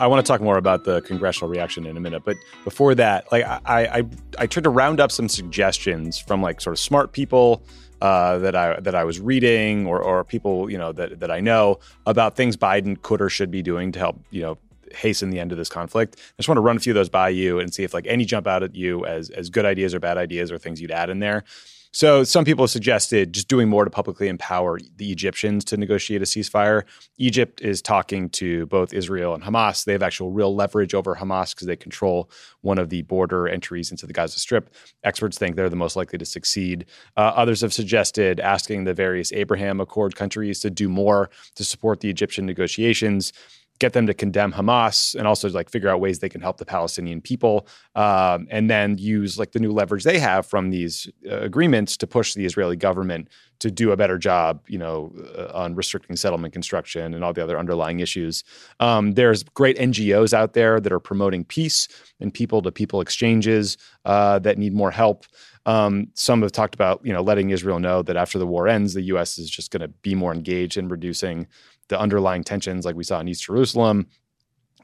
[0.00, 3.30] I want to talk more about the congressional reaction in a minute, but before that,
[3.32, 4.04] like I, I,
[4.38, 7.64] I tried to round up some suggestions from like sort of smart people
[8.00, 11.40] uh, that I that I was reading or or people you know that that I
[11.40, 14.58] know about things Biden could or should be doing to help you know
[14.92, 16.16] hasten the end of this conflict.
[16.18, 18.06] I just want to run a few of those by you and see if like
[18.06, 20.90] any jump out at you as as good ideas or bad ideas or things you'd
[20.90, 21.44] add in there.
[21.92, 26.22] So some people have suggested just doing more to publicly empower the Egyptians to negotiate
[26.22, 26.84] a ceasefire.
[27.16, 29.84] Egypt is talking to both Israel and Hamas.
[29.84, 33.90] They have actual real leverage over Hamas because they control one of the border entries
[33.90, 34.70] into the Gaza Strip.
[35.02, 36.84] Experts think they're the most likely to succeed.
[37.16, 42.00] Uh, others have suggested asking the various Abraham Accord countries to do more to support
[42.00, 43.32] the Egyptian negotiations
[43.78, 46.64] get them to condemn Hamas and also like figure out ways they can help the
[46.64, 51.40] Palestinian people, um, and then use like the new leverage they have from these uh,
[51.40, 53.28] agreements to push the Israeli government
[53.60, 57.42] to do a better job, you know, uh, on restricting settlement construction and all the
[57.42, 58.44] other underlying issues.
[58.78, 61.88] Um, there's great NGOs out there that are promoting peace
[62.20, 65.26] and people-to-people exchanges uh, that need more help.
[65.66, 68.94] Um, some have talked about, you know, letting Israel know that after the war ends,
[68.94, 69.38] the U.S.
[69.38, 71.46] is just going to be more engaged in reducing
[71.88, 74.06] the underlying tensions like we saw in East Jerusalem.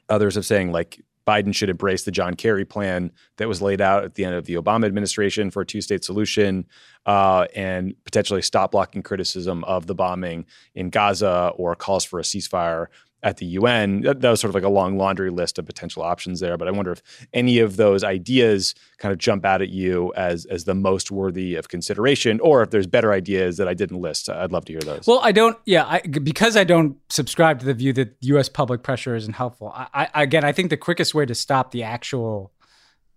[0.09, 4.05] Others have saying like Biden should embrace the John Kerry plan that was laid out
[4.05, 6.67] at the end of the Obama administration for a two state solution
[7.07, 12.23] uh, and potentially stop blocking criticism of the bombing in Gaza or calls for a
[12.23, 12.89] ceasefire
[13.25, 14.03] at the UN.
[14.03, 16.57] That, that, was sort of like a long laundry list of potential options there.
[16.57, 20.45] But I wonder if any of those ideas kind of jump out at you as
[20.45, 24.29] as the most worthy of consideration, or if there's better ideas that I didn't list.
[24.29, 25.07] I'd love to hear those.
[25.07, 25.59] Well, I don't.
[25.65, 28.49] Yeah, I, because I don't subscribe to the view that U.S.
[28.49, 29.73] public pressure isn't helpful.
[29.75, 32.53] I, I again, I think the quickest way to stop the actual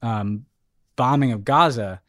[0.02, 0.46] um,
[0.96, 2.02] bombing of Gaza.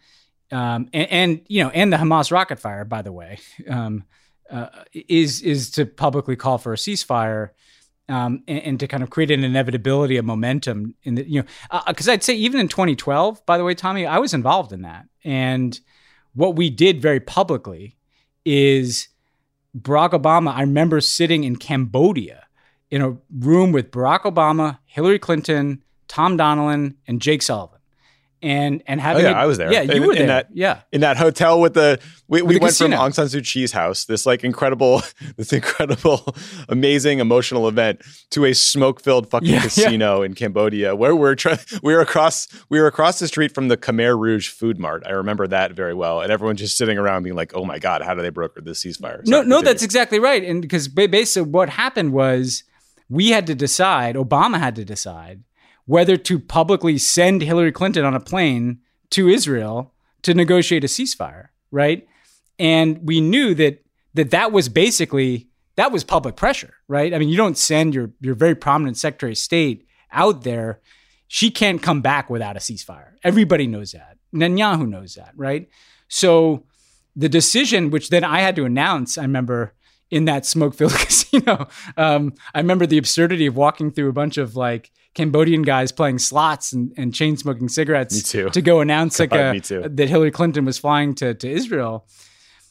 [0.50, 4.04] Um, and, and, you know, and the Hamas rocket fire, by the way, um,
[4.50, 7.50] uh, is is to publicly call for a ceasefire
[8.09, 11.81] um, and, and, to kind of create an inevitability of momentum in the you know
[11.87, 14.83] because uh, I'd say even in 2012, by the way, Tommy, I was involved in
[14.83, 15.79] that, and
[16.35, 17.97] what we did very publicly
[18.44, 19.09] is
[19.77, 20.55] Barack Obama.
[20.55, 22.47] I remember sitting in Cambodia
[22.90, 27.78] in a room with Barack Obama, Hillary Clinton, Tom Donilon, and Jake Sullivan
[28.42, 29.72] and and oh, having oh, yeah, a, I was there.
[29.72, 30.22] Yeah, you in, were there.
[30.22, 32.96] In that, yeah, in that hotel with the we, we the went casino.
[32.96, 35.03] from Aung San Suu Kyi's house, this like incredible,
[35.37, 36.37] this incredible,
[36.68, 40.27] amazing emotional event, to a smoke filled fucking yeah, casino yeah.
[40.27, 43.77] in Cambodia, where we're trying we were across we were across the street from the
[43.77, 45.03] Khmer Rouge food mart.
[45.07, 48.03] I remember that very well, and everyone just sitting around being like, "Oh my god,
[48.03, 51.68] how do they broker this ceasefire?" no, no, that's exactly right, and because basically what
[51.68, 52.64] happened was
[53.09, 55.42] we had to decide, Obama had to decide
[55.88, 61.48] whether to publicly send Hillary Clinton on a plane to Israel to negotiate a ceasefire,
[61.70, 62.07] right?
[62.59, 67.14] And we knew that that that was basically that was public pressure, right?
[67.14, 70.81] I mean, you don't send your your very prominent Secretary of State out there.
[71.27, 73.12] She can't come back without a ceasefire.
[73.24, 74.18] Everybody knows that.
[74.35, 75.70] Netanyahu knows that, right?
[76.09, 76.64] So
[77.16, 79.72] the decision, which then I had to announce, I remember
[80.11, 81.68] in that smoke-filled casino.
[81.96, 86.18] Um, I remember the absurdity of walking through a bunch of like Cambodian guys playing
[86.18, 90.64] slots and, and chain smoking cigarettes to go announce like uh, a, that Hillary Clinton
[90.64, 92.07] was flying to, to Israel.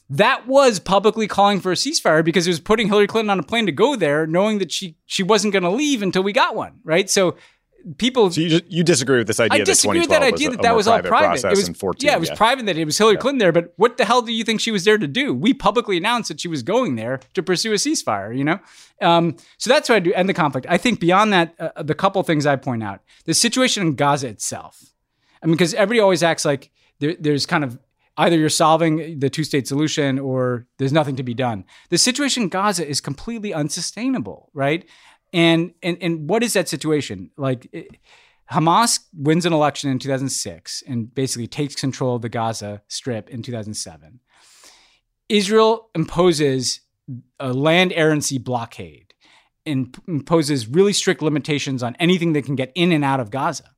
[0.09, 3.43] That was publicly calling for a ceasefire because it was putting Hillary Clinton on a
[3.43, 6.55] plane to go there, knowing that she she wasn't going to leave until we got
[6.55, 7.09] one, right?
[7.09, 7.35] So
[7.97, 8.31] people.
[8.31, 9.61] So you just, you disagree with this idea?
[9.61, 11.43] I disagree with that idea that that was all private.
[11.43, 13.19] It was 14, yeah, it was private that it was Hillary yeah.
[13.19, 13.51] Clinton there.
[13.51, 15.33] But what the hell do you think she was there to do?
[15.33, 18.37] We publicly announced that she was going there to pursue a ceasefire.
[18.37, 18.59] You know,
[19.01, 20.13] um, so that's what I do.
[20.13, 20.67] End the conflict.
[20.69, 24.27] I think beyond that, uh, the couple things I point out, the situation in Gaza
[24.27, 24.93] itself.
[25.41, 27.77] I mean, because everybody always acts like there, there's kind of
[28.17, 31.63] either you're solving the two state solution or there's nothing to be done.
[31.89, 34.87] The situation in Gaza is completely unsustainable, right?
[35.37, 37.29] And and and what is that situation?
[37.37, 37.95] Like it,
[38.51, 43.43] Hamas wins an election in 2006 and basically takes control of the Gaza Strip in
[43.43, 44.19] 2007.
[45.29, 46.79] Israel imposes
[47.39, 49.13] a land, air, and sea blockade
[49.63, 53.75] and imposes really strict limitations on anything that can get in and out of Gaza.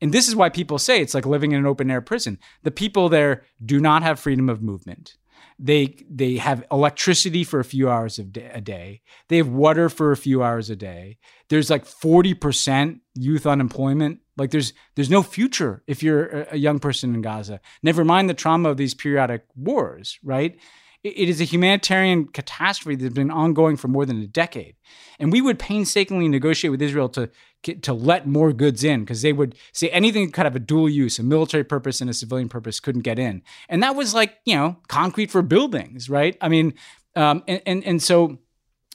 [0.00, 2.38] And this is why people say it's like living in an open air prison.
[2.62, 5.16] The people there do not have freedom of movement.
[5.58, 9.02] They they have electricity for a few hours of a day.
[9.28, 11.18] They have water for a few hours a day.
[11.48, 14.20] There's like 40% youth unemployment.
[14.36, 17.60] Like there's there's no future if you're a young person in Gaza.
[17.82, 20.58] Never mind the trauma of these periodic wars, right?
[21.02, 24.76] It is a humanitarian catastrophe that's been ongoing for more than a decade.
[25.18, 27.30] And we would painstakingly negotiate with Israel to
[27.62, 31.18] to let more goods in because they would say anything kind of a dual use,
[31.18, 33.42] a military purpose and a civilian purpose couldn't get in.
[33.68, 36.36] And that was like, you know, concrete for buildings, right?
[36.40, 36.74] I mean,
[37.16, 38.38] um, and, and, and so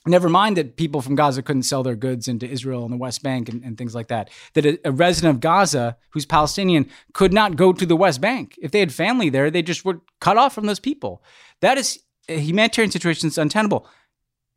[0.08, 3.22] Never mind that people from Gaza couldn't sell their goods into Israel and the West
[3.22, 4.32] Bank and, and things like that.
[4.56, 8.56] That a, a, resident of Gaza who's Palestinian could not go to the West Bank.
[8.60, 11.24] If they had family there, they just were cut off from those people.
[11.62, 13.88] That is a humanitarian situation that's untenable.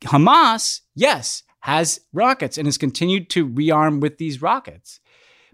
[0.01, 4.99] Hamas, yes, has rockets and has continued to rearm with these rockets.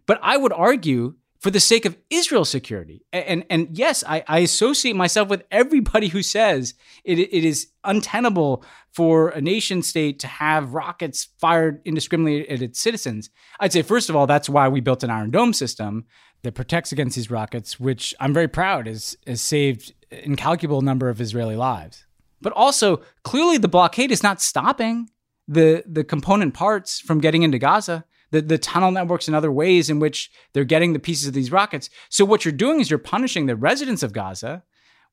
[0.05, 3.03] But I would argue for the sake of Israel's security.
[3.11, 7.69] And, and, and yes, I, I, associate myself with everybody who says it, it is
[7.83, 13.31] untenable for a nation state to have rockets fired indiscriminately at its citizens.
[13.59, 16.05] I'd say, first of all, that's why we built an Iron Dome system
[16.43, 21.21] that protects against these rockets, which I'm very proud has, has saved incalculable number of
[21.21, 22.05] Israeli lives.
[22.41, 25.09] But also, clearly the blockade is not stopping
[25.47, 29.89] the the component parts from getting into Gaza, the, the tunnel networks and other ways
[29.89, 31.89] in which they're getting the pieces of these rockets.
[32.09, 34.63] So what you're doing is you're punishing the residents of Gaza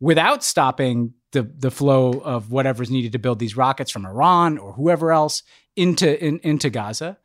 [0.00, 4.72] without stopping the the flow of whatever's needed to build these rockets from Iran or
[4.72, 5.42] whoever else
[5.76, 7.18] into in, into Gaza.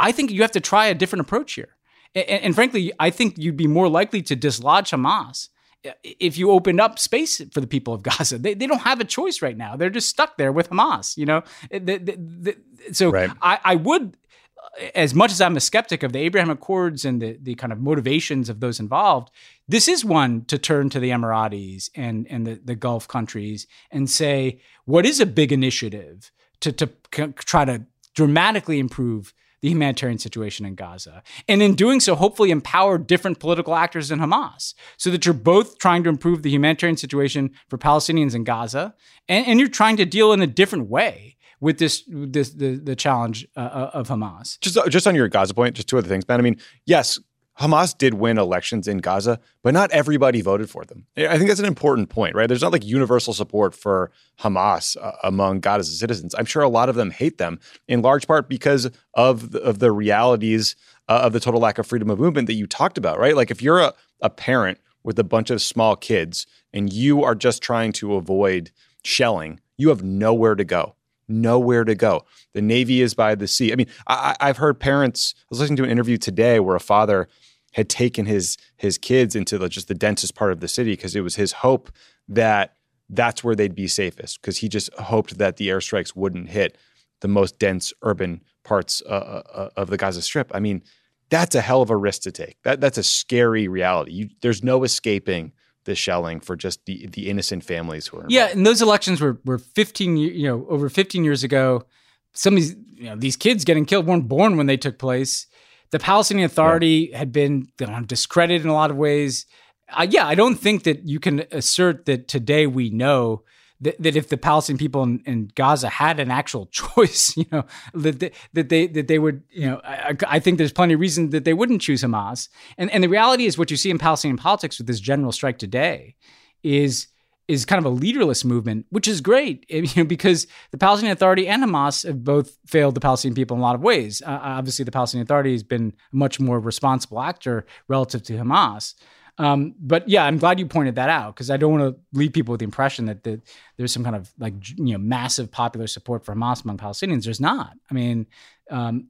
[0.00, 1.76] I think you have to try a different approach here.
[2.14, 5.48] And, and frankly, I think you'd be more likely to dislodge Hamas
[5.86, 8.38] Uh, if you opened up space for the people of Gaza.
[8.38, 9.76] They, they don't have a choice right now.
[9.76, 11.42] They're just stuck there with Hamas, you know?
[11.70, 13.30] Eh, the, the, the, so right.
[13.42, 14.16] I, I would,
[14.58, 17.72] uh, as much as I'm a skeptic of the Abraham Accords and the, the kind
[17.72, 19.30] of motivations of those involved,
[19.68, 24.08] this is one to turn to the Emiratis and, and the, the Gulf countries and
[24.08, 26.86] say, what is a big initiative to, to
[27.34, 27.82] try to
[28.14, 29.34] dramatically improve
[29.66, 31.24] the humanitarian situation in Gaza.
[31.48, 35.78] And in doing so, hopefully empower different political actors in Hamas so that you're both
[35.78, 38.94] trying to improve the humanitarian situation for Palestinians in Gaza
[39.28, 42.94] and, and you're trying to deal in a different way with this this the, the
[42.94, 44.60] challenge uh, uh of Hamas.
[44.60, 46.38] Just just on your Gaza point, just two other things, Ben.
[46.38, 47.18] I mean, yes,
[47.60, 51.06] Hamas did win elections in Gaza, but not everybody voted for them.
[51.16, 52.46] I think that's an important point, right?
[52.46, 56.34] There's not like universal support for Hamas uh, among Gaza's citizens.
[56.36, 59.78] I'm sure a lot of them hate them in large part because of the, of
[59.78, 60.76] the realities
[61.08, 63.34] uh, of the total lack of freedom of movement that you talked about, right?
[63.34, 67.34] Like if you're a, a parent with a bunch of small kids and you are
[67.34, 68.70] just trying to avoid
[69.02, 70.96] shelling, you have nowhere to go
[71.28, 72.24] nowhere to go.
[72.52, 73.72] The Navy is by the sea.
[73.72, 75.34] I mean, I, have heard parents.
[75.36, 77.28] I was listening to an interview today where a father
[77.76, 81.14] had taken his his kids into the, just the densest part of the city because
[81.14, 81.90] it was his hope
[82.26, 82.74] that
[83.10, 86.78] that's where they'd be safest because he just hoped that the airstrikes wouldn't hit
[87.20, 90.50] the most dense urban parts uh, uh, uh, of the Gaza Strip.
[90.54, 90.82] I mean,
[91.28, 92.56] that's a hell of a risk to take.
[92.62, 94.12] That that's a scary reality.
[94.12, 95.52] You, there's no escaping
[95.84, 98.20] the shelling for just the the innocent families who are.
[98.20, 98.32] Involved.
[98.32, 101.84] Yeah, and those elections were were 15 you know over 15 years ago.
[102.32, 105.46] Some of these you know these kids getting killed weren't born when they took place
[105.90, 107.18] the Palestinian Authority yeah.
[107.18, 109.46] had been you know, discredited in a lot of ways.
[109.88, 113.44] Uh, yeah, I don't think that you can assert that today we know
[113.80, 117.64] that, that if the Palestinian people in, in, Gaza had an actual choice, you know,
[117.94, 121.00] that they, that they that they would, you know, I, I, think there's plenty of
[121.00, 122.48] reason that they wouldn't choose Hamas.
[122.78, 125.58] And and the reality is, what you see in Palestinian politics with this general strike
[125.58, 126.16] today
[126.62, 127.08] is
[127.48, 131.46] is kind of a leaderless movement, which is great you know, because the Palestinian Authority
[131.46, 134.22] and Hamas have both failed the Palestinian people in a lot of ways.
[134.24, 138.94] Uh, obviously, the Palestinian Authority has been a much more responsible actor relative to Hamas.
[139.38, 142.32] Um, but yeah, I'm glad you pointed that out because I don't want to leave
[142.32, 143.42] people with the impression that, that
[143.76, 147.24] there's some kind of like you know massive popular support for Hamas among Palestinians.
[147.24, 147.72] There's not.
[147.90, 148.26] I mean,
[148.70, 149.08] um,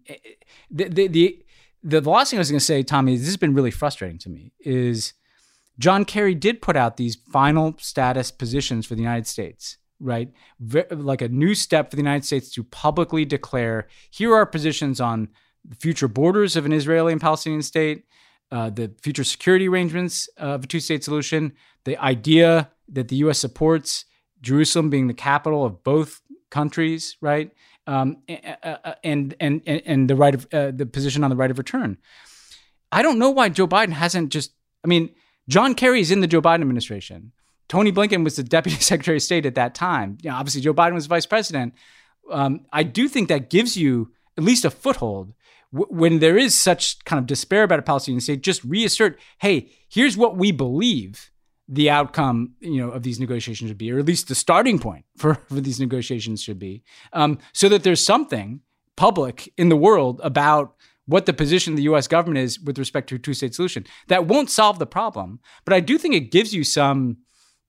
[0.70, 1.44] the, the, the
[1.86, 4.18] the, the last thing I was going to say, Tommy, this has been really frustrating
[4.18, 4.52] to me.
[4.58, 5.12] Is
[5.78, 10.32] John Kerry did put out these final status positions for the United States, right?
[10.90, 15.28] like a new step for the United States to publicly declare here are positions on
[15.64, 18.04] the future borders of an Israeli and Palestinian state,
[18.50, 21.52] uh, the future security arrangements of a two state solution,
[21.84, 23.38] the idea that the U.S.
[23.38, 24.04] supports
[24.40, 27.50] Jerusalem being the capital of both countries, right?
[27.88, 31.58] Um, and, and, and, and the right of uh, the position on the right of
[31.58, 31.98] return.
[32.92, 34.52] I don't know why Joe Biden hasn't just,
[34.84, 35.10] I mean,
[35.48, 37.32] John Kerry is in the Joe Biden administration.
[37.68, 40.18] Tony Blinken was the deputy secretary of state at that time.
[40.22, 41.74] You know, obviously, Joe Biden was vice president.
[42.30, 45.32] Um, I do think that gives you at least a foothold
[45.72, 48.42] w- when there is such kind of despair about a Palestinian state.
[48.42, 51.30] Just reassert, hey, here's what we believe
[51.68, 55.04] the outcome, you know, of these negotiations should be, or at least the starting point
[55.16, 56.82] for, for these negotiations should be,
[57.12, 58.60] um, so that there's something
[58.96, 60.75] public in the world about
[61.06, 63.84] what the position of the US government is with respect to a two state solution.
[64.08, 67.18] That won't solve the problem, but I do think it gives you some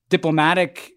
[0.08, 0.92] diplomatic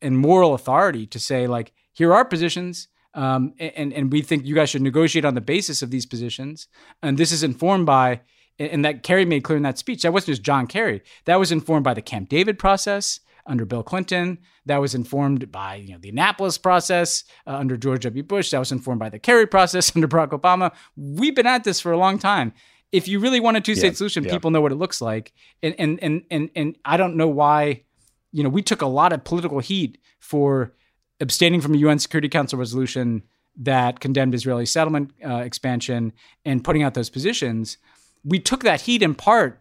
[0.00, 2.88] and moral authority to say, like, here are positions.
[3.14, 6.68] Um, and, and we think you guys should negotiate on the basis of these positions.
[7.02, 8.20] And this is informed by,
[8.58, 11.02] and that Kerry made clear in that speech, that wasn't just John Kerry.
[11.24, 14.38] That was informed by the Camp David process under Bill Clinton.
[14.66, 18.22] That was informed by you know the Annapolis process uh, under George W.
[18.22, 18.50] Bush.
[18.50, 20.72] That was informed by the Kerry process under Barack Obama.
[20.96, 22.52] We've been at this for a long time.
[22.90, 24.30] If you really want a two-state yeah, solution, yeah.
[24.30, 25.32] people know what it looks like.
[25.62, 27.82] And and and and and I don't know why.
[28.30, 30.74] You know, we took a lot of political heat for
[31.18, 33.22] abstaining from a UN Security Council resolution
[33.56, 36.12] that condemned Israeli settlement uh, expansion
[36.44, 37.78] and putting out those positions.
[38.24, 39.60] We took that heat in part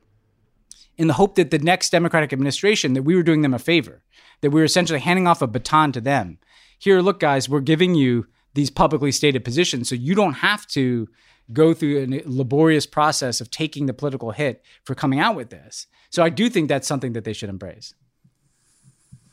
[0.98, 4.04] in the hope that the next Democratic administration that we were doing them a favor,
[4.42, 6.40] that we were essentially handing off a baton to them.
[6.80, 11.08] Here, look, guys, we're giving you these publicly stated positions, so you don't have to
[11.54, 15.88] go through a laborious process of taking the political hit for coming out with this.
[16.10, 17.94] So I do think that's something that they should embrace.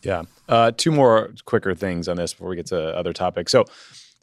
[0.03, 0.25] Yeah.
[0.49, 3.51] Uh, two more quicker things on this before we get to other topics.
[3.51, 3.65] So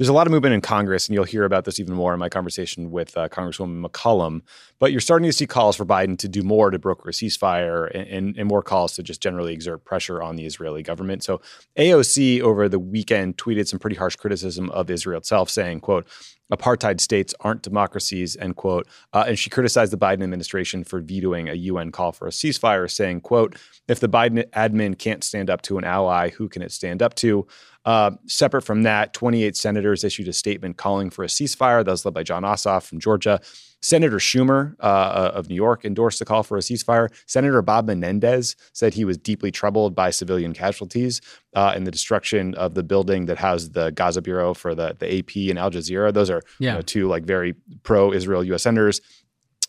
[0.01, 2.19] there's a lot of movement in Congress, and you'll hear about this even more in
[2.19, 4.41] my conversation with uh, Congresswoman McCollum.
[4.79, 7.87] But you're starting to see calls for Biden to do more to broker a ceasefire
[7.93, 11.23] and, and, and, more calls to just generally exert pressure on the Israeli government.
[11.23, 11.39] So
[11.77, 16.07] AOC over the weekend tweeted some pretty harsh criticism of Israel itself, saying, quote,
[16.51, 18.87] apartheid states aren't democracies, end quote.
[19.13, 22.89] Uh, and she criticized the Biden administration for vetoing a UN call for a ceasefire,
[22.89, 23.55] saying, quote,
[23.87, 27.15] if the Biden admin can't stand up to an ally, who can it stand up
[27.15, 27.47] to?
[27.85, 31.83] Uh, separate from that, 28 senators issued a statement calling for a ceasefire.
[31.83, 33.41] That was led by Jon Ossoff from Georgia.
[33.81, 37.09] Senator Schumer uh, uh, of New York endorsed the call for a ceasefire.
[37.25, 41.21] Senator Bob Menendez said he was deeply troubled by civilian casualties
[41.55, 45.19] uh, and the destruction of the building that housed the Gaza Bureau for the, the
[45.19, 46.13] AP and Al Jazeera.
[46.13, 46.71] Those are yeah.
[46.71, 47.53] you know, two like very
[47.83, 48.63] pro-Israel U.S.
[48.63, 49.01] senators.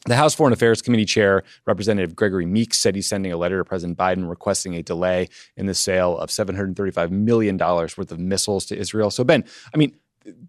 [0.07, 3.65] The House Foreign Affairs Committee chair, Representative Gregory Meeks, said he's sending a letter to
[3.65, 8.77] President Biden requesting a delay in the sale of $735 million worth of missiles to
[8.77, 9.13] Israel.
[9.13, 9.95] So, Ben, I mean,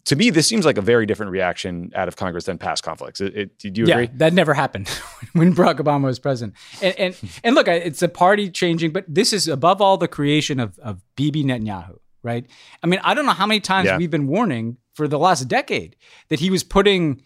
[0.05, 3.21] to me, this seems like a very different reaction out of Congress than past conflicts.
[3.21, 4.03] It, it, do you agree?
[4.03, 4.87] Yeah, that never happened
[5.33, 6.55] when Barack Obama was president.
[6.81, 10.59] And, and, and look, it's a party changing, but this is above all the creation
[10.59, 12.45] of, of Bibi Netanyahu, right?
[12.81, 13.97] I mean, I don't know how many times yeah.
[13.97, 15.95] we've been warning for the last decade
[16.29, 17.21] that he was putting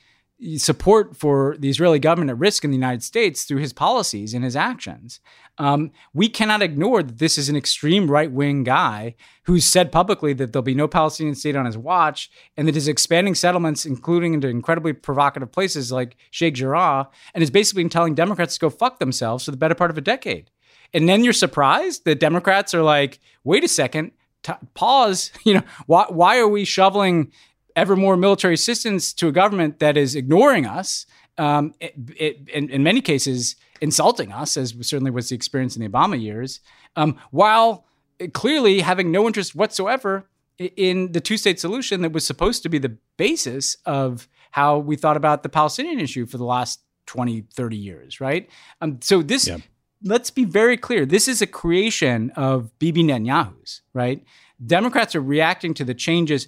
[0.57, 4.43] support for the Israeli government at risk in the United States through his policies and
[4.43, 5.19] his actions.
[5.57, 10.33] Um, we cannot ignore that this is an extreme right wing guy who's said publicly
[10.33, 14.35] that there'll be no Palestinian state on his watch and that his expanding settlements, including
[14.35, 18.69] into incredibly provocative places like Sheikh Jarrah, and is basically been telling Democrats to go
[18.69, 20.51] fuck themselves for the better part of a decade.
[20.93, 24.11] And then you're surprised that Democrats are like, wait a second,
[24.43, 25.31] T- pause.
[25.43, 27.31] You know, why, why are we shoveling
[27.77, 31.05] ever more military assistance to a government that is ignoring us,
[31.37, 35.83] um, it, it, in, in, many cases, insulting us, as certainly was the experience in
[35.83, 36.59] the Obama years,
[36.95, 37.85] um, while
[38.33, 42.79] clearly having no interest whatsoever in the two state solution that was supposed to be
[42.79, 47.77] the basis of how we thought about the Palestinian issue for the last 20, 30
[47.77, 48.49] years, right?
[48.81, 49.57] Um, so this, yeah.
[50.03, 54.23] let's be very clear, this is a creation of Bibi Netanyahu's, right?
[54.65, 56.47] Democrats are reacting to the changes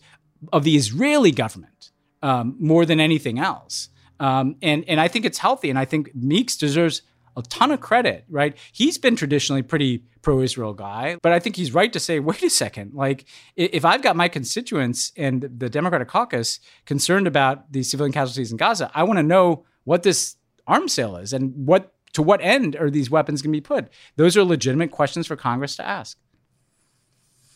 [0.52, 3.90] of the Israeli government um, more than anything else.
[4.20, 7.02] Um, and and I think it's healthy, and I think Meeks deserves
[7.38, 8.26] a ton of credit.
[8.30, 8.58] Right?
[8.74, 12.50] He's been traditionally pretty pro-Israel guy, but I think he's right to say, wait a
[12.50, 13.26] second, like
[13.56, 18.58] if I've got my constituents and the Democratic caucus concerned about the civilian casualties in
[18.58, 20.36] Gaza, I want to know what this
[20.68, 23.90] arms sale is and what to what end are these weapons going to be put.
[24.16, 26.18] Those are legitimate questions for Congress to ask.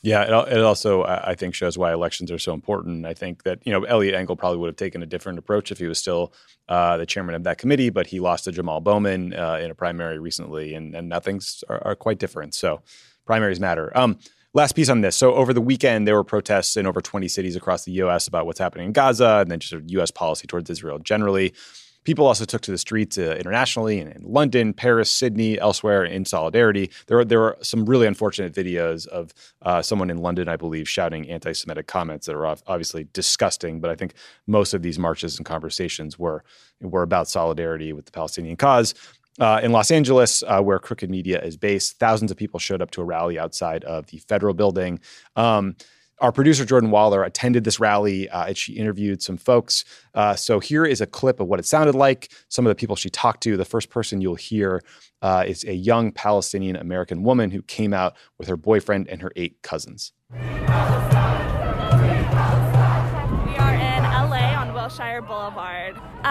[0.03, 3.05] Yeah, it, also I think shows why elections are so important.
[3.05, 5.77] I think that you know Eliot Engel probably would have taken a different approach if
[5.77, 6.33] he was still
[6.67, 9.75] uh, the chairman of that committee, but he lost to Jamal Bowman uh, in a
[9.75, 12.53] primary recently, and, and now things are, are, quite different.
[12.53, 12.81] So
[13.25, 13.97] primaries matter.
[13.97, 14.19] Um,
[14.53, 15.15] last piece on this.
[15.15, 18.27] So over the weekend, there were protests in over 20 cities across the U.S.
[18.27, 20.11] about what's happening in Gaza, and then just sort of U.S.
[20.11, 21.53] policy towards Israel generally.
[22.03, 26.25] People also took to the streets uh, internationally in, in, London, Paris, Sydney, elsewhere in
[26.25, 26.89] solidarity.
[27.07, 30.87] There were, there were some really unfortunate videos of uh, someone in London, I believe,
[30.87, 33.79] shouting anti Semitic comments that are obviously disgusting.
[33.79, 34.13] But I think
[34.47, 36.43] most of these marches and conversations were,
[36.81, 38.93] were about solidarity with the Palestinian cause.
[39.39, 42.91] Uh, in Los Angeles, uh, where Crooked Media is based, thousands of people showed up
[42.91, 44.99] to a rally outside of the federal building.
[45.35, 45.75] Um,
[46.19, 49.83] our producer Jordan Waller attended this rally uh, and she interviewed some folks.
[50.13, 52.31] Uh, so here is a clip of what it sounded like.
[52.49, 53.57] Some of the people she talked to.
[53.57, 54.81] The first person you'll hear
[55.21, 59.31] uh, is a young Palestinian American woman who came out with her boyfriend and her
[59.35, 60.13] eight cousins.
[60.31, 60.43] We are
[63.73, 65.72] in LA on Wilshire Boulevard.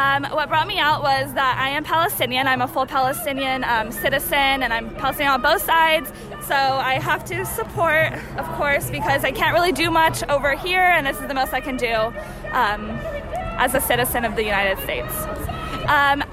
[0.03, 2.49] Um, what brought me out was that I am Palestinian.
[2.49, 6.13] I'm a full Palestinian um, citizen, and I'm Palestinian on both sides.
[6.49, 10.83] So I have to support, of course, because I can't really do much over here,
[10.83, 11.95] and this is the most I can do
[12.51, 12.91] um,
[13.63, 15.15] as a citizen of the United States.
[15.87, 16.25] Um,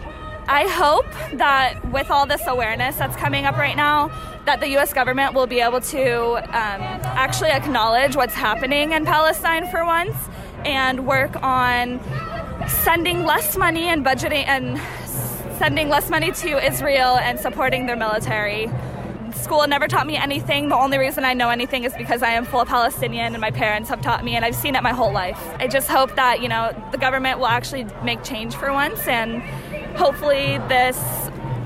[0.47, 1.05] I hope
[1.37, 4.07] that with all this awareness that's coming up right now,
[4.45, 4.93] that the U.S.
[4.93, 10.17] government will be able to um, actually acknowledge what's happening in Palestine for once
[10.65, 11.99] and work on
[12.67, 14.79] sending less money and budgeting and
[15.57, 18.69] sending less money to Israel and supporting their military.
[19.33, 20.69] School never taught me anything.
[20.69, 23.51] The only reason I know anything is because I am full of Palestinian and my
[23.51, 25.39] parents have taught me and I've seen it my whole life.
[25.59, 29.41] I just hope that, you know, the government will actually make change for once and
[29.97, 30.99] hopefully this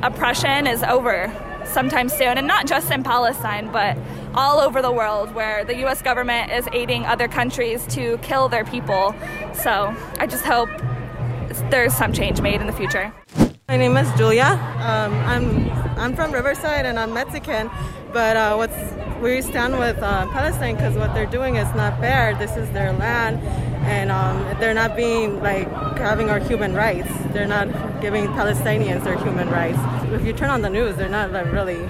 [0.01, 1.31] oppression is over
[1.65, 3.97] sometime soon and not just in Palestine, but
[4.35, 8.65] all over the world where the US government is aiding other countries to kill their
[8.65, 9.15] people.
[9.53, 10.69] So I just hope
[11.69, 13.13] there's some change made in the future.
[13.67, 14.59] My name is Julia.
[14.79, 17.69] Um, I'm I'm from Riverside and I'm Mexican,
[18.11, 18.75] but uh, what's
[19.21, 22.35] we stand with uh, Palestine because what they're doing is not fair.
[22.35, 23.39] This is their land,
[23.85, 27.09] and um, they're not being like having our human rights.
[27.31, 27.67] They're not
[28.01, 29.79] giving Palestinians their human rights.
[30.11, 31.87] If you turn on the news, they're not like, really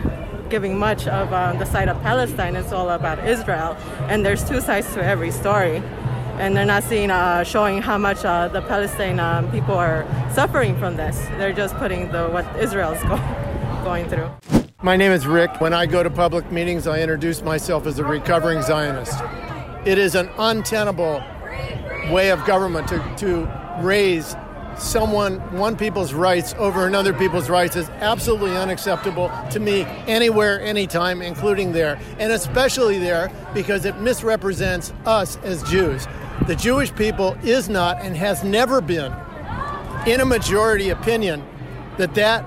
[0.54, 2.56] giving much of uh, the side of Palestine.
[2.56, 5.82] It's all about Israel, and there's two sides to every story.
[6.38, 10.78] And they're not seeing, uh, showing how much uh, the Palestine um, people are suffering
[10.78, 11.18] from this.
[11.39, 13.18] They're just putting the what Israel's go-
[13.84, 14.30] going through.
[14.84, 15.60] My name is Rick.
[15.60, 19.20] When I go to public meetings, I introduce myself as a recovering Zionist.
[19.86, 21.24] It is an untenable
[22.12, 23.49] way of government to, to
[23.82, 24.36] raise
[24.78, 31.21] someone, one people's rights over another people's rights is absolutely unacceptable to me anywhere, anytime,
[31.21, 31.99] including there.
[32.19, 36.07] And especially there because it misrepresents us as Jews.
[36.47, 39.13] The Jewish people is not and has never been,
[40.05, 41.43] in a majority opinion,
[41.97, 42.45] that that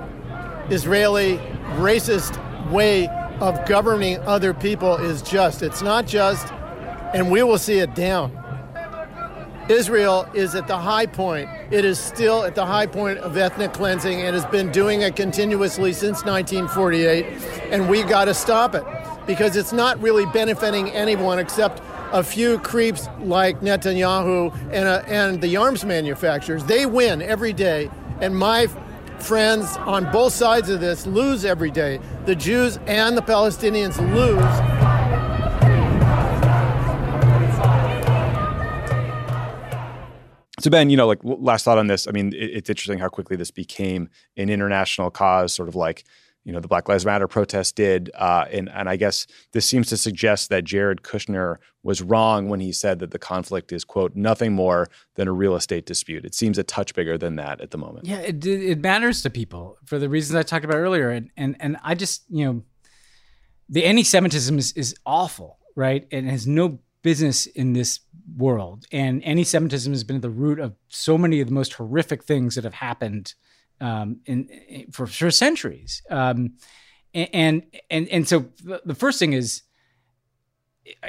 [0.70, 1.38] Israeli
[1.76, 3.08] racist way
[3.40, 5.62] of governing other people is just.
[5.62, 6.52] It's not just,
[7.14, 8.32] and we will see it down.
[9.68, 11.48] Israel is at the high point.
[11.70, 15.16] It is still at the high point of ethnic cleansing and has been doing it
[15.16, 17.26] continuously since 1948.
[17.70, 18.84] And we got to stop it
[19.26, 25.40] because it's not really benefiting anyone except a few creeps like Netanyahu and, uh, and
[25.42, 26.64] the arms manufacturers.
[26.64, 27.90] They win every day.
[28.20, 28.68] And my
[29.18, 31.98] friends on both sides of this lose every day.
[32.26, 34.75] The Jews and the Palestinians lose
[40.60, 42.08] So Ben, you know, like last thought on this.
[42.08, 46.04] I mean, it, it's interesting how quickly this became an international cause, sort of like
[46.46, 49.88] you know the Black Lives Matter protest did, uh, and and I guess this seems
[49.88, 54.14] to suggest that Jared Kushner was wrong when he said that the conflict is quote
[54.14, 56.24] nothing more than a real estate dispute.
[56.24, 58.06] It seems a touch bigger than that at the moment.
[58.06, 61.56] Yeah, it it matters to people for the reasons I talked about earlier, and and
[61.58, 62.62] and I just you know
[63.68, 66.06] the anti-Semitism is is awful, right?
[66.12, 68.00] And has no business in this
[68.36, 68.86] world.
[68.92, 72.24] And anti Semitism has been at the root of so many of the most horrific
[72.24, 73.34] things that have happened
[73.80, 76.02] um, in, in, for, for centuries.
[76.10, 76.54] Um,
[77.14, 78.46] and, and, and so
[78.84, 79.62] the first thing is,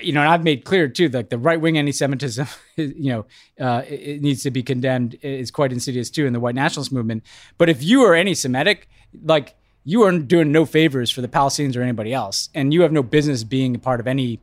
[0.02, 3.26] you know, and I've made clear too, like the right wing anti Semitism, you know,
[3.60, 5.18] uh, it, needs to be condemned.
[5.22, 7.24] It's quite insidious too in the white nationalist movement.
[7.58, 8.88] But if you are anti Semitic,
[9.24, 12.92] like you are doing no favors for the Palestinians or anybody else, and you have
[12.92, 14.40] no business being a part of any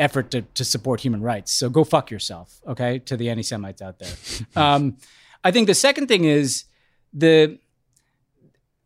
[0.00, 1.52] effort to, to support human rights.
[1.52, 4.14] So go fuck yourself, okay, to the anti Semites out there.
[4.56, 4.96] um,
[5.44, 6.64] I think the second thing is
[7.12, 7.58] the,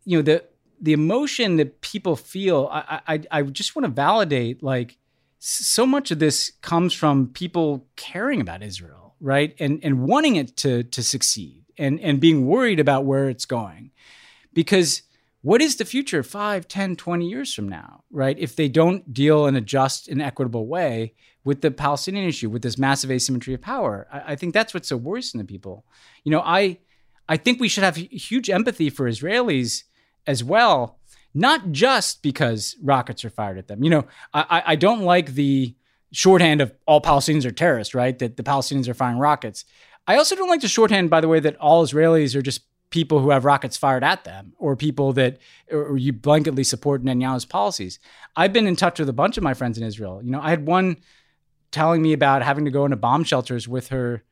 [0.04, 0.44] you know, the,
[0.80, 2.68] the emotion that people feel.
[2.70, 4.98] I, I, I just want to validate like
[5.38, 9.54] so much of this comes from people caring about Israel, right?
[9.58, 13.90] And and wanting it to to succeed and and being worried about where it's going.
[14.52, 15.02] Because
[15.44, 18.36] what is the future 5, 10, 20 years from now, right?
[18.38, 21.14] If they don't deal in a just and equitable way
[21.44, 24.08] with the Palestinian issue, with this massive asymmetry of power.
[24.10, 25.84] I, I think that's what's so worrisome to people.
[26.24, 26.78] You know, I
[27.28, 29.84] I think we should have huge empathy for Israelis
[30.26, 30.98] as well
[31.34, 33.82] not just because rockets are fired at them.
[33.82, 35.74] You know, I, I don't like the
[36.12, 38.16] shorthand of all Palestinians are terrorists, right?
[38.20, 39.64] That the Palestinians are firing rockets.
[40.06, 43.20] I also don't like the shorthand, by the way, that all Israelis are just people
[43.20, 45.38] who have rockets fired at them or people that
[45.70, 47.98] or you blanketly support Netanyahu's policies.
[48.36, 50.20] I've been in touch with a bunch of my friends in Israel.
[50.22, 50.98] You know, I had one
[51.70, 54.22] telling me about having to go into bomb shelters with her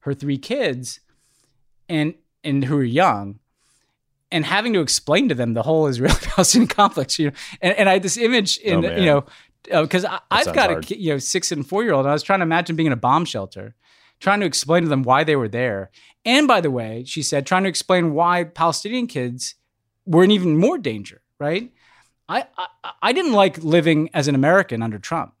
[0.00, 1.00] her three kids
[1.88, 3.38] and and who are young
[4.32, 7.18] and having to explain to them the whole Israeli-Palestinian conflict.
[7.18, 9.24] You know, and, and I had this image in oh, you know
[9.82, 10.90] because uh, I've got hard.
[10.90, 12.86] a you know six and four year old, and I was trying to imagine being
[12.86, 13.74] in a bomb shelter,
[14.20, 15.90] trying to explain to them why they were there.
[16.24, 19.54] And by the way, she said, trying to explain why Palestinian kids
[20.06, 21.22] were in even more danger.
[21.38, 21.72] Right?
[22.28, 22.66] I, I
[23.02, 25.34] I didn't like living as an American under Trump.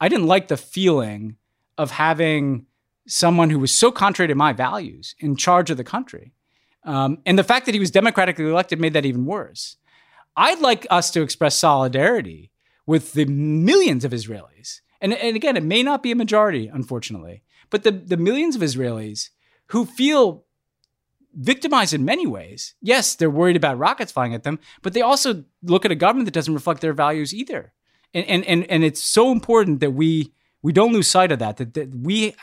[0.00, 1.36] I didn't like the feeling
[1.76, 2.66] of having
[3.06, 6.32] someone who was so contrary to my values in charge of the country.
[6.84, 9.76] Um, and the fact that he was democratically elected made that even worse.
[10.36, 12.50] I'd like us to express solidarity
[12.86, 14.80] with the millions of Israelis.
[15.00, 18.62] And, and again, it may not be a majority, unfortunately, but the, the millions of
[18.62, 19.30] Israelis
[19.66, 20.44] who feel
[21.34, 22.74] victimized in many ways.
[22.80, 26.26] Yes, they're worried about rockets flying at them, but they also look at a government
[26.26, 27.72] that doesn't reflect their values either.
[28.14, 31.58] And, and, and, and it's so important that we, we don't lose sight of that,
[31.58, 32.34] that, that we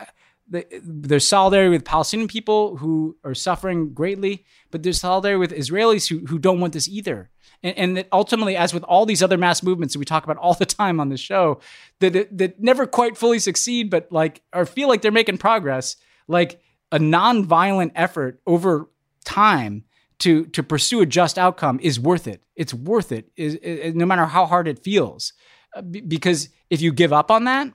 [0.48, 6.26] there's solidarity with Palestinian people who are suffering greatly, but there's solidarity with Israelis who,
[6.28, 7.30] who don't want this either.
[7.66, 10.38] And, and that ultimately, as with all these other mass movements that we talk about
[10.38, 11.60] all the time on the show,
[12.00, 15.96] that, that never quite fully succeed, but like, or feel like they're making progress,
[16.28, 16.62] like
[16.92, 18.90] a non-violent effort over
[19.26, 19.84] time
[20.20, 22.46] to, to pursue a just outcome is worth it.
[22.56, 25.34] It's worth it, is, is no matter how hard it feels.
[25.76, 27.74] Uh, because if you give up on that,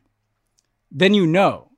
[0.91, 1.71] then you know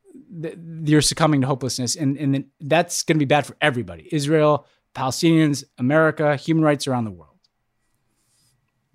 [0.85, 5.65] you're succumbing to hopelessness, and and that's going to be bad for everybody: Israel, Palestinians,
[5.77, 7.32] America, human rights around the world.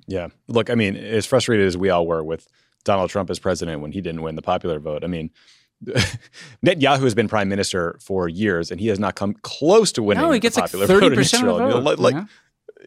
[0.07, 2.47] Yeah, look, I mean, as frustrated as we all were with
[2.83, 5.31] Donald Trump as president when he didn't win the popular vote, I mean.
[6.65, 10.23] Netanyahu has been prime minister for years, and he has not come close to winning.
[10.23, 11.99] No, he gets the popular like thirty percent of the vote.
[11.99, 12.27] like, like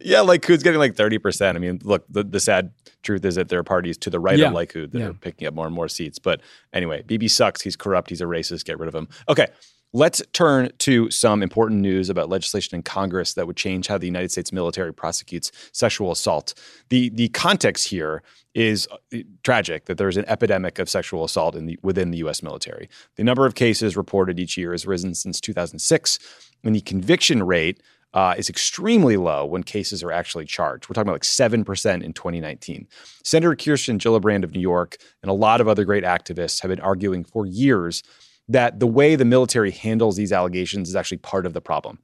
[0.01, 1.55] yeah, Likud's getting like 30%.
[1.55, 4.39] I mean, look, the, the sad truth is that there are parties to the right
[4.39, 4.49] yeah.
[4.49, 5.07] of Likud that yeah.
[5.07, 6.19] are picking up more and more seats.
[6.19, 6.41] But
[6.73, 7.63] anyway, Bibi sucks.
[7.63, 8.11] He's corrupt.
[8.11, 8.65] He's a racist.
[8.65, 9.09] Get rid of him.
[9.29, 9.49] Okay.
[9.93, 14.07] Let's turn to some important news about legislation in Congress that would change how the
[14.07, 16.55] United States military prosecutes sexual assault.
[16.91, 18.23] The the context here
[18.55, 22.89] is uh, tragic that there's an epidemic of sexual assault the, within the US military.
[23.17, 26.19] The number of cases reported each year has risen since 2006
[26.63, 27.83] and the conviction rate
[28.15, 30.89] uh, is extremely low when cases are actually charged.
[30.89, 32.89] We're talking about like 7% in 2019.
[33.25, 36.81] Senator Kirsten Gillibrand of New York and a lot of other great activists have been
[36.81, 38.03] arguing for years
[38.51, 42.01] that the way the military handles these allegations is actually part of the problem.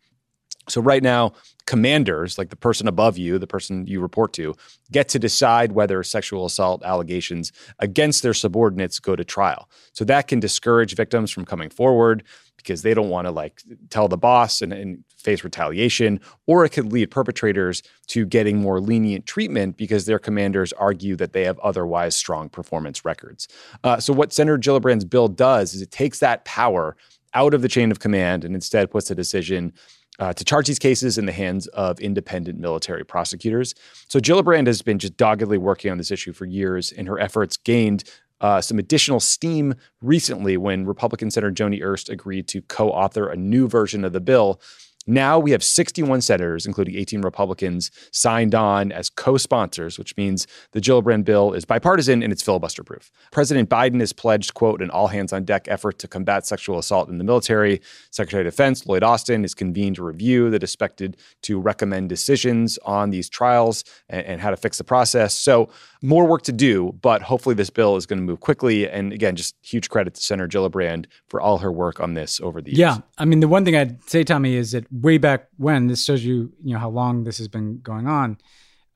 [0.68, 1.32] So, right now,
[1.66, 4.54] commanders, like the person above you, the person you report to,
[4.90, 9.68] get to decide whether sexual assault allegations against their subordinates go to trial.
[9.92, 12.24] So, that can discourage victims from coming forward
[12.56, 16.68] because they don't want to like tell the boss and, and, face retaliation, or it
[16.68, 21.58] could lead perpetrators to getting more lenient treatment because their commanders argue that they have
[21.58, 23.48] otherwise strong performance records.
[23.82, 26.96] Uh, so, what Senator Gillibrand's bill does is it takes that power
[27.34, 29.72] out of the chain of command and instead puts the decision
[30.18, 33.74] uh, to charge these cases in the hands of independent military prosecutors.
[34.08, 37.56] So Gillibrand has been just doggedly working on this issue for years, and her efforts
[37.56, 38.04] gained
[38.40, 43.36] uh, some additional steam recently when Republican Senator Joni Ernst agreed to co author a
[43.36, 44.60] new version of the bill
[45.07, 50.46] now we have 61 senators, including 18 Republicans, signed on as co sponsors, which means
[50.72, 53.11] the Gillibrand bill is bipartisan and it's filibuster proof.
[53.30, 57.09] President Biden has pledged, quote, an all hands on deck effort to combat sexual assault
[57.09, 57.80] in the military.
[58.11, 62.78] Secretary of Defense Lloyd Austin has convened a review that is expected to recommend decisions
[62.84, 65.34] on these trials and, and how to fix the process.
[65.34, 65.70] So,
[66.02, 68.88] more work to do, but hopefully this bill is going to move quickly.
[68.88, 72.61] And again, just huge credit to Senator Gillibrand for all her work on this over
[72.61, 72.78] the years.
[72.78, 72.98] Yeah.
[73.18, 76.24] I mean, the one thing I'd say, Tommy, is that way back when this shows
[76.24, 78.38] you you know how long this has been going on.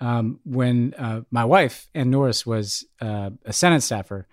[0.02, 4.26] Um, when uh, my wife Ann Norris was uh, a Senate staffer,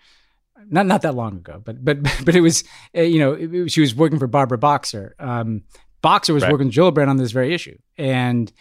[0.69, 2.63] not not that long ago, but but but it was
[2.95, 5.15] uh, you know it, she was working for Barbara Boxer.
[5.19, 5.63] Um,
[6.01, 6.51] Boxer was right.
[6.51, 8.51] working with Gillibrand on this very issue, and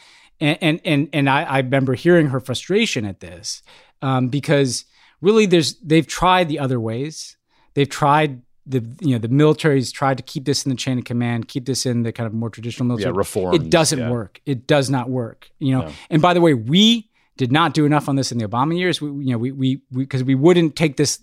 [0.40, 3.62] and and and, and I, I remember hearing her frustration at this
[4.02, 4.84] um, because
[5.20, 7.36] really there's they've tried the other ways.
[7.74, 11.04] They've tried the you know the military's tried to keep this in the chain of
[11.04, 13.14] command, keep this in the kind of more traditional military.
[13.14, 13.54] Yeah, reform.
[13.54, 14.10] It doesn't yeah.
[14.10, 14.40] work.
[14.44, 15.50] It does not work.
[15.58, 15.82] You know.
[15.82, 15.92] No.
[16.10, 19.00] And by the way, we did not do enough on this in the Obama years.
[19.00, 21.20] We, you know, we we because we, we, wouldn't take this.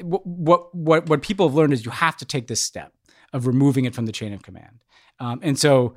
[0.00, 2.92] What what what people have learned is you have to take this step
[3.32, 4.80] of removing it from the chain of command.
[5.20, 5.94] Um, and so,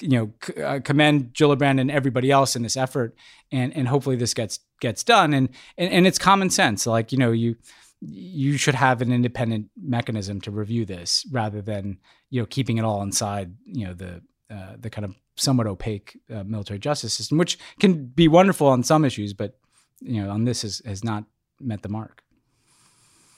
[0.00, 3.14] you know, c- uh, commend Gillibrand and everybody else in this effort,
[3.52, 5.34] and and hopefully this gets gets done.
[5.34, 6.86] And and, and it's common sense.
[6.86, 7.56] Like you know, you
[8.06, 11.98] you should have an independent mechanism to review this rather than
[12.30, 16.20] you know keeping it all inside you know the uh, the kind of somewhat opaque
[16.32, 19.58] uh, military justice system, which can be wonderful on some issues, but
[20.00, 21.24] you know on this has has not
[21.60, 22.22] met the mark.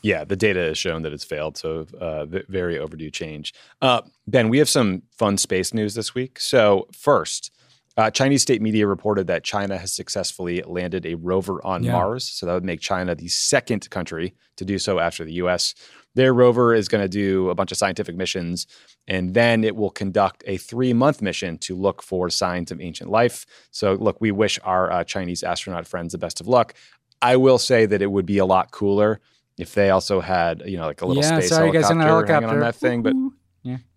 [0.03, 3.55] Yeah, the data has shown that it's failed, so uh, very overdue change.
[3.83, 6.39] Uh, ben, we have some fun space news this week.
[6.39, 7.51] So first,
[7.97, 11.93] uh, Chinese state media reported that China has successfully landed a rover on yeah.
[11.93, 12.25] Mars.
[12.25, 15.75] So that would make China the second country to do so after the US.
[16.15, 18.67] Their rover is going to do a bunch of scientific missions,
[19.07, 23.11] and then it will conduct a three month mission to look for signs of ancient
[23.11, 23.45] life.
[23.71, 26.75] So, look, we wish our uh, Chinese astronaut friends the best of luck.
[27.21, 29.21] I will say that it would be a lot cooler
[29.59, 32.49] if they also had, you know, like a little yeah, space sorry, helicopter, helicopter.
[32.49, 33.03] on that thing.
[33.03, 33.15] But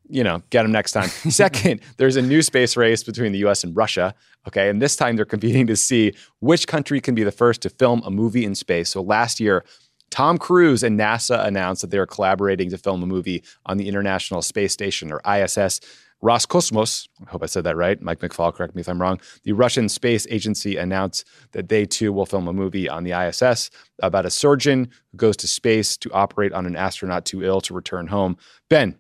[0.10, 1.08] you know, get them next time.
[1.30, 4.14] Second, there's a new space race between the US and Russia.
[4.48, 4.70] Okay.
[4.70, 8.02] And this time they're competing to see which country can be the first to film
[8.06, 8.90] a movie in space.
[8.90, 9.64] So last year,
[10.10, 13.88] Tom Cruise and NASA announced that they are collaborating to film a movie on the
[13.88, 15.80] International Space Station or ISS.
[16.24, 18.02] Roscosmos, I hope I said that right.
[18.02, 19.22] Mike McFaul, correct me if I'm wrong.
[19.44, 23.70] The Russian Space Agency announced that they too will film a movie on the ISS
[24.00, 27.74] about a surgeon who goes to space to operate on an astronaut too ill to
[27.74, 28.36] return home.
[28.70, 28.98] Ben,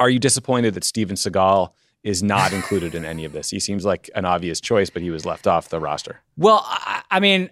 [0.00, 1.70] are you disappointed that Steven Seagal
[2.04, 3.50] is not included in any of this?
[3.50, 6.20] He seems like an obvious choice, but he was left off the roster.
[6.36, 7.50] Well, I, I mean,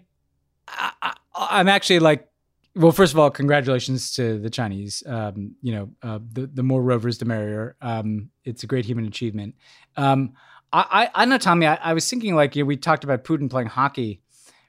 [0.68, 2.28] I, am actually like,
[2.74, 5.02] well, first of all, congratulations to the Chinese.
[5.06, 7.76] Um, you know, uh, the the more rovers, the merrier.
[7.80, 9.54] Um, it's a great human achievement.
[9.96, 10.34] Um,
[10.72, 11.66] I, I, I know, Tommy.
[11.66, 14.20] I, I was thinking like you know, we talked about Putin playing hockey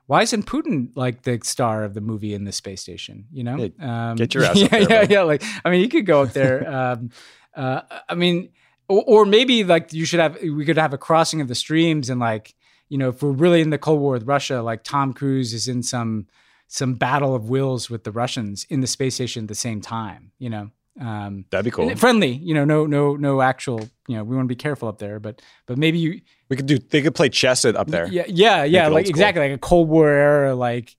[0.08, 3.26] why isn't Putin like the star of the movie in the space station?
[3.32, 5.22] You know, um, get your ass yeah, there, yeah, yeah.
[5.24, 6.68] Like, I mean, you could go up there.
[6.74, 7.12] um,
[7.58, 8.50] uh, I mean,
[8.88, 12.10] or, or, maybe like you should have we could have a crossing of the streams
[12.10, 12.56] and like
[12.88, 15.68] you know if we're really in the Cold War with Russia, like Tom Cruise is
[15.68, 16.28] in some
[16.68, 20.32] some battle of wills with the Russians in the space station at the same time.
[20.38, 21.94] You know, um, that'd be cool.
[21.96, 23.90] Friendly, you know, no no no actual.
[24.08, 26.68] You know, we want to be careful up there, but but maybe you we could
[26.68, 26.78] do.
[26.78, 28.08] They could play chess up there.
[28.08, 28.88] Yeah, yeah, yeah.
[28.88, 30.96] Like exactly like a Cold War era like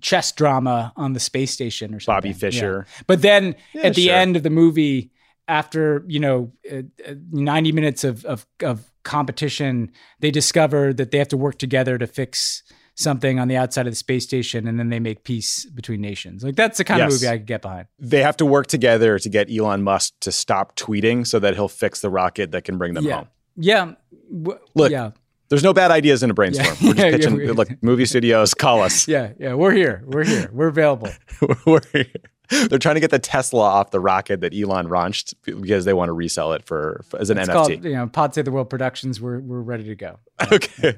[0.00, 2.30] chess drama on the space station or something.
[2.30, 2.86] Bobby Fischer.
[2.86, 3.02] Yeah.
[3.06, 4.14] But then yeah, at the sure.
[4.14, 5.10] end of the movie
[5.48, 9.90] after you know uh, uh, 90 minutes of, of, of competition
[10.20, 12.62] they discover that they have to work together to fix
[12.94, 16.44] something on the outside of the space station and then they make peace between nations
[16.44, 17.14] like that's the kind yes.
[17.14, 20.12] of movie i could get behind they have to work together to get elon musk
[20.20, 23.16] to stop tweeting so that he'll fix the rocket that can bring them yeah.
[23.16, 23.92] home yeah
[24.74, 25.10] look yeah
[25.52, 26.74] there's no bad ideas in a brainstorm.
[26.80, 26.88] Yeah.
[26.88, 27.40] We're just pitching.
[27.42, 29.06] yeah, look, movie studios, call us.
[29.06, 30.02] Yeah, yeah, we're here.
[30.06, 30.48] We're here.
[30.50, 31.10] We're available.
[31.66, 32.06] we're here.
[32.68, 36.08] They're trying to get the Tesla off the rocket that Elon launched because they want
[36.08, 37.52] to resell it for, for as an it's NFT.
[37.52, 39.20] Called, you know, Pod Save the World Productions.
[39.20, 40.18] We're we're ready to go.
[40.52, 40.96] okay.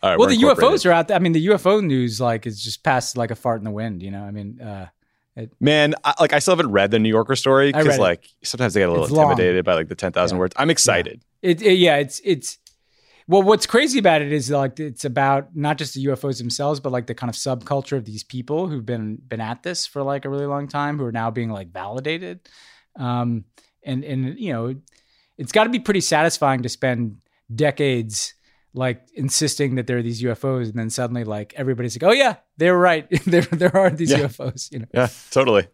[0.00, 1.16] All right, well, the UFOs are out there.
[1.16, 4.02] I mean, the UFO news like is just past like a fart in the wind.
[4.02, 4.88] You know, I mean, uh,
[5.34, 8.74] it, man, I, like I still haven't read the New Yorker story because like sometimes
[8.74, 9.74] they get a little it's intimidated long.
[9.74, 10.40] by like the ten thousand yeah.
[10.40, 10.54] words.
[10.56, 11.20] I'm excited.
[11.42, 11.50] Yeah.
[11.50, 12.58] It, it, yeah, it's it's
[13.28, 16.92] well, what's crazy about it is like it's about not just the UFOs themselves, but
[16.92, 20.24] like the kind of subculture of these people who've been been at this for like
[20.24, 22.40] a really long time, who are now being like validated.
[22.96, 23.44] Um,
[23.84, 24.74] and and you know,
[25.36, 27.18] it's got to be pretty satisfying to spend
[27.54, 28.32] decades
[28.72, 32.36] like insisting that there are these UFOs, and then suddenly like everybody's like, oh yeah,
[32.56, 34.20] they were right, there there are these yeah.
[34.20, 34.72] UFOs.
[34.72, 34.86] You know?
[34.94, 35.68] Yeah, totally,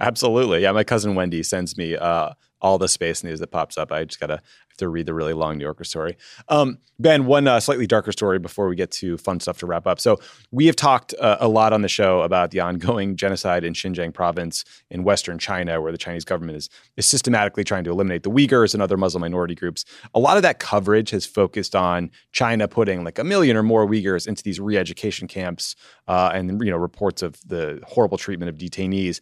[0.00, 0.62] absolutely.
[0.62, 2.30] Yeah, my cousin Wendy sends me uh,
[2.60, 3.92] all the space news that pops up.
[3.92, 6.16] I just gotta have to read the really long New Yorker story.
[6.48, 9.86] Um, ben, one uh, slightly darker story before we get to fun stuff to wrap
[9.86, 10.00] up.
[10.00, 10.18] So
[10.50, 14.14] we have talked uh, a lot on the show about the ongoing genocide in Xinjiang
[14.14, 18.30] province in Western China, where the Chinese government is is systematically trying to eliminate the
[18.30, 19.84] Uyghurs and other Muslim minority groups.
[20.14, 23.86] A lot of that coverage has focused on China putting like a million or more
[23.86, 25.76] Uyghurs into these re-education camps,
[26.08, 29.20] uh, and you know reports of the horrible treatment of detainees.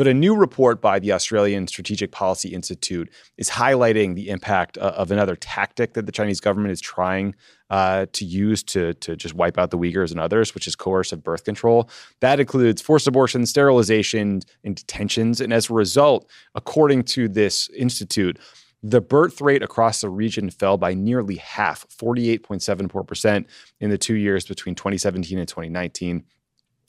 [0.00, 4.94] But a new report by the Australian Strategic Policy Institute is highlighting the impact uh,
[4.96, 7.34] of another tactic that the Chinese government is trying
[7.68, 11.22] uh, to use to, to just wipe out the Uyghurs and others, which is coercive
[11.22, 11.90] birth control.
[12.20, 15.38] That includes forced abortion, sterilization, and detentions.
[15.38, 18.38] And as a result, according to this institute,
[18.82, 23.44] the birth rate across the region fell by nearly half, 48.74%
[23.80, 26.24] in the two years between 2017 and 2019.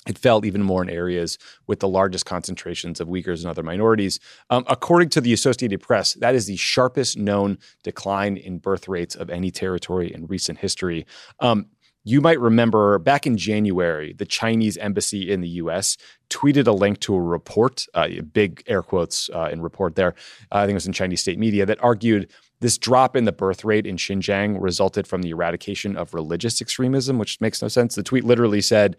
[0.08, 1.38] It fell even more in areas
[1.68, 4.20] with the largest concentrations of Uyghurs and other minorities.
[4.49, 9.14] Um, according to the Associated Press, that is the sharpest known decline in birth rates
[9.14, 11.06] of any territory in recent history.
[11.39, 11.68] Um,
[12.04, 15.97] you might remember back in January, the Chinese embassy in the US
[16.32, 20.16] tweeted a link to a report, uh, big air quotes uh, in report there,
[20.52, 23.32] uh, I think it was in Chinese state media, that argued this drop in the
[23.32, 27.93] birth rate in Xinjiang resulted from the eradication of religious extremism, which makes no sense.
[27.93, 28.97] The tweet literally said,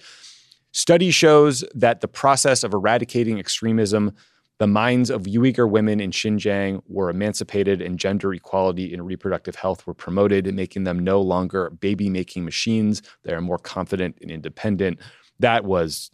[0.72, 4.12] Study shows that the process of eradicating extremism,
[4.58, 9.86] the minds of Uyghur women in Xinjiang were emancipated and gender equality and reproductive health
[9.86, 13.02] were promoted, making them no longer baby making machines.
[13.22, 14.98] They are more confident and independent.
[15.40, 16.10] That was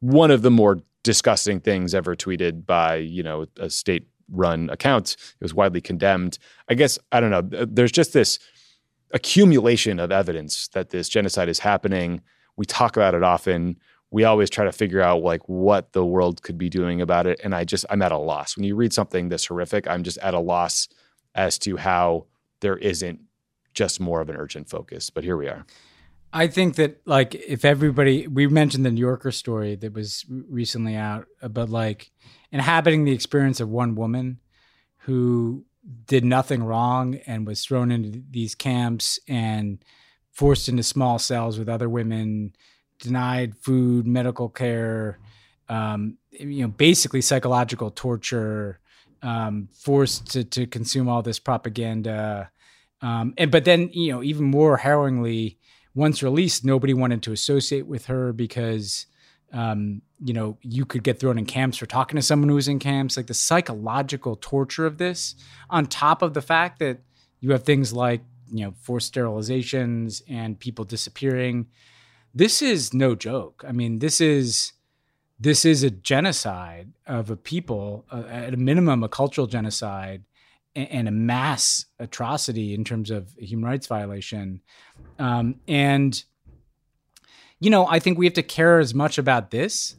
[0.00, 5.12] one of the more disgusting things ever tweeted by, you know, a state run account.
[5.12, 6.38] It was widely condemned.
[6.68, 8.38] I guess, I don't know, there's just this
[9.12, 12.22] accumulation of evidence that this genocide is happening
[12.56, 13.78] we talk about it often.
[14.10, 17.40] We always try to figure out like what the world could be doing about it.
[17.42, 18.56] And I just, I'm at a loss.
[18.56, 20.88] When you read something this horrific, I'm just at a loss
[21.34, 22.26] as to how
[22.60, 23.20] there isn't
[23.72, 25.10] just more of an urgent focus.
[25.10, 25.66] But here we are.
[26.32, 30.96] I think that like if everybody we mentioned the New Yorker story that was recently
[30.96, 32.10] out uh, about like
[32.50, 34.40] inhabiting the experience of one woman
[34.98, 35.64] who
[36.06, 39.84] did nothing wrong and was thrown into these camps and
[40.34, 42.54] forced into small cells with other women,
[42.98, 45.18] denied food, medical care,
[45.68, 48.80] um, you know, basically psychological torture,
[49.22, 52.50] um, forced to, to consume all this propaganda.
[53.00, 55.58] Um, and but then you know, even more harrowingly,
[55.94, 59.06] once released, nobody wanted to associate with her because
[59.52, 62.68] um, you know you could get thrown in camps for talking to someone who was
[62.68, 63.16] in camps.
[63.16, 65.36] Like the psychological torture of this,
[65.70, 66.98] on top of the fact that
[67.40, 71.66] you have things like you know forced sterilizations and people disappearing.
[72.34, 73.64] This is no joke.
[73.66, 74.72] I mean this is
[75.38, 80.24] this is a genocide of a people uh, at a minimum a cultural genocide
[80.76, 84.60] and, a mass atrocity in terms of human rights violation.
[85.18, 86.22] Um, and
[87.60, 89.96] you know i think we have to care as much about this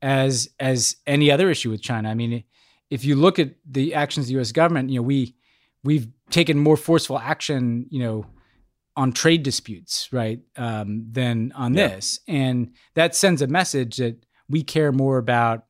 [0.00, 2.08] as as any other issue with china.
[2.08, 2.44] I mean
[2.90, 5.34] if you look at the actions of the us government you know we
[5.84, 8.26] we've taken more forceful action, you know,
[8.96, 11.88] on trade disputes, right, um, than on yeah.
[11.88, 15.66] this, and that sends a message that we care more about,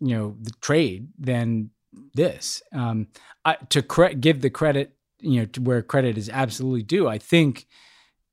[0.00, 1.70] you know, the trade than
[2.14, 2.62] this.
[2.72, 3.08] Um,
[3.44, 7.18] I, to cre- give the credit, you know, to where credit is absolutely due, I
[7.18, 7.66] think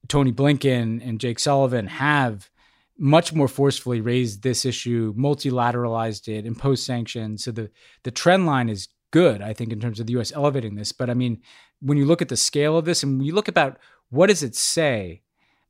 [0.08, 2.50] Tony Blinken and Jake Sullivan have
[2.98, 7.44] much more forcefully raised this issue, multilateralized it, imposed sanctions.
[7.46, 7.72] So the
[8.04, 10.32] the trend line is good, I think, in terms of the U.S.
[10.32, 10.92] elevating this.
[10.92, 11.42] But I mean,
[11.82, 13.78] when you look at the scale of this and you look about
[14.10, 15.22] what does it say,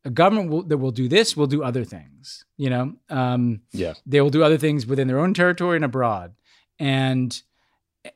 [0.05, 2.45] a government will, that will do this will do other things.
[2.57, 6.33] You know, um, yeah, they will do other things within their own territory and abroad.
[6.77, 7.39] And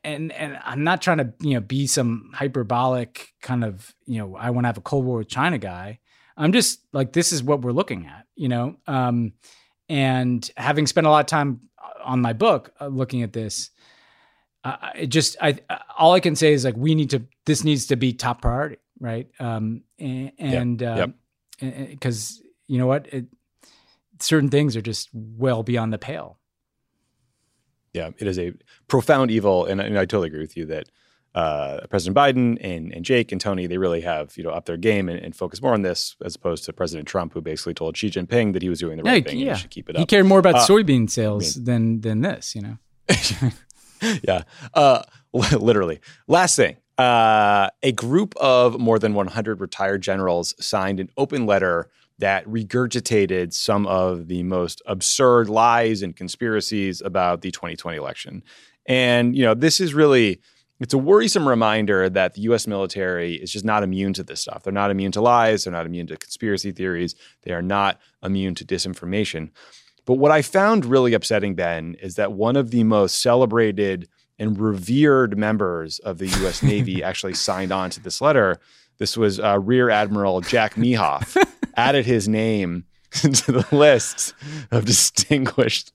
[0.03, 4.35] and and I'm not trying to you know be some hyperbolic kind of you know
[4.35, 5.99] I want to have a Cold War with China guy.
[6.37, 8.77] I'm just like this is what we're looking at, you know.
[8.87, 9.33] Um,
[9.89, 11.61] and having spent a lot of time
[12.03, 13.69] on my book uh, looking at this,
[14.63, 15.59] uh, it just I
[15.97, 18.77] all I can say is like we need to this needs to be top priority,
[18.99, 19.27] right?
[19.39, 21.09] Um, and because
[21.61, 22.45] yep.
[22.45, 23.25] uh, you know what, it,
[24.19, 26.39] certain things are just well beyond the pale.
[27.93, 28.53] Yeah, it is a
[28.87, 30.89] profound evil, and, and I totally agree with you that
[31.35, 34.77] uh, President Biden and, and Jake and Tony they really have you know up their
[34.77, 37.97] game and, and, focus more on this as opposed to President Trump, who basically told
[37.97, 39.47] Xi Jinping that he was doing the right yeah, thing yeah.
[39.47, 39.99] and he should keep it up.
[39.99, 42.77] He cared more about uh, soybean sales I mean, than than this, you know.
[44.23, 44.43] yeah,
[44.73, 45.99] uh, literally.
[46.27, 46.77] Last thing.
[46.97, 51.89] Uh, a group of more than 100 retired generals signed an open letter
[52.19, 58.43] that regurgitated some of the most absurd lies and conspiracies about the 2020 election.
[58.85, 60.39] And, you know, this is really
[60.79, 64.63] it's a worrisome reminder that the US military is just not immune to this stuff.
[64.63, 68.53] They're not immune to lies, they're not immune to conspiracy theories, they are not immune
[68.55, 69.51] to disinformation.
[70.05, 74.59] But what I found really upsetting, Ben, is that one of the most celebrated and
[74.59, 76.61] revered members of the U.S.
[76.63, 78.59] Navy actually signed on to this letter.
[78.97, 81.37] This was uh, Rear Admiral Jack Mehoff,
[81.75, 84.33] added his name to the list
[84.71, 85.93] of distinguished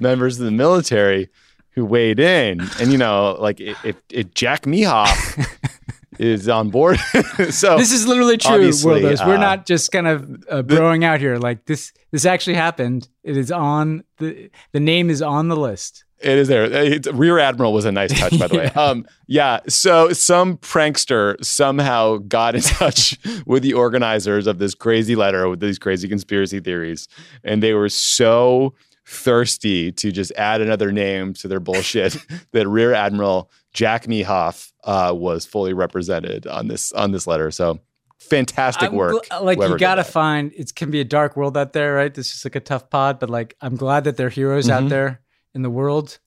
[0.00, 1.28] members of the military
[1.70, 2.60] who weighed in.
[2.80, 5.46] And, you know, like if, if Jack Mehoff
[6.18, 6.98] is on board.
[7.50, 9.20] so this is literally true, Worldos.
[9.20, 10.62] Uh, We're not just kind of uh,
[11.04, 11.36] out here.
[11.36, 13.08] Like this, this actually happened.
[13.22, 16.04] It is on the the name is on the list.
[16.18, 16.64] It is there.
[16.64, 18.70] It's, Rear Admiral was a nice touch, by the way.
[18.76, 19.60] Um, yeah.
[19.68, 25.60] So some prankster somehow got in touch with the organizers of this crazy letter with
[25.60, 27.08] these crazy conspiracy theories,
[27.42, 28.74] and they were so
[29.06, 32.16] thirsty to just add another name to their bullshit
[32.52, 37.50] that Rear Admiral Jack Mehoff uh, was fully represented on this on this letter.
[37.50, 37.78] So
[38.18, 39.26] fantastic I'm work.
[39.26, 42.12] gl- like you gotta find it can be a dark world out there, right?
[42.12, 44.70] This is like a tough pod, but like I'm glad that there are heroes Mhm.
[44.72, 45.20] out there
[45.54, 46.18] in the world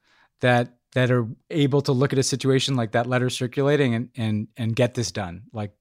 [0.41, 4.47] that that are able to look at a situation like that letter circulating and and
[4.57, 5.43] and get this done.
[5.51, 5.71] Like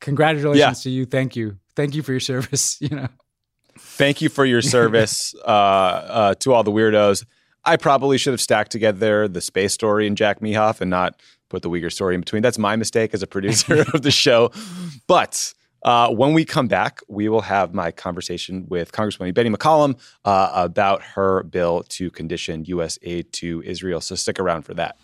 [0.00, 0.72] congratulations Yeah.
[0.84, 1.04] to you.
[1.04, 1.58] Thank you.
[1.76, 2.78] Thank you for your service.
[2.80, 3.08] You know.
[3.78, 7.24] Thank you for your service uh, uh, to all the weirdos.
[7.64, 11.62] I probably should have stacked together the space story and Jack Mehoff and not put
[11.62, 12.42] the Uyghur story in between.
[12.42, 14.52] That's my mistake as a producer of the show.
[15.06, 15.52] But
[15.82, 20.50] uh, when we come back, we will have my conversation with Congresswoman Betty McCollum uh,
[20.54, 22.98] about her bill to condition U.S.
[23.02, 24.00] aid to Israel.
[24.00, 24.96] So stick around for that.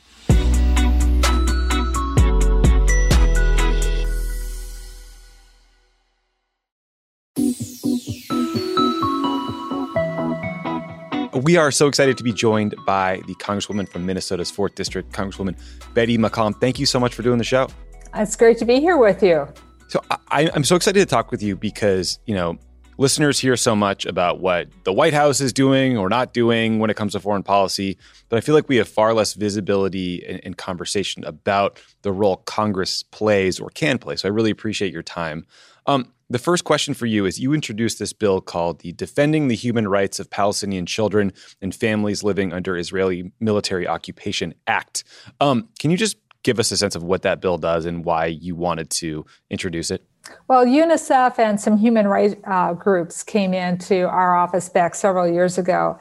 [11.44, 15.54] We are so excited to be joined by the Congresswoman from Minnesota's 4th District, Congresswoman
[15.92, 16.58] Betty McCollum.
[16.58, 17.68] Thank you so much for doing the show.
[18.14, 19.46] It's great to be here with you.
[19.88, 22.56] So I, I'm so excited to talk with you because, you know,
[22.96, 26.88] listeners hear so much about what the White House is doing or not doing when
[26.88, 27.98] it comes to foreign policy,
[28.30, 32.38] but I feel like we have far less visibility and, and conversation about the role
[32.38, 34.16] Congress plays or can play.
[34.16, 35.44] So I really appreciate your time.
[35.86, 39.54] Um, the first question for you is you introduced this bill called the Defending the
[39.54, 45.04] Human Rights of Palestinian Children and Families Living Under Israeli Military Occupation Act.
[45.40, 48.26] Um, can you just give us a sense of what that bill does and why
[48.26, 50.04] you wanted to introduce it?
[50.48, 55.58] Well, UNICEF and some human rights uh, groups came into our office back several years
[55.58, 55.98] ago,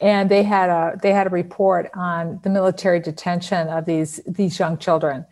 [0.00, 4.58] and they had a they had a report on the military detention of these these
[4.58, 5.26] young children,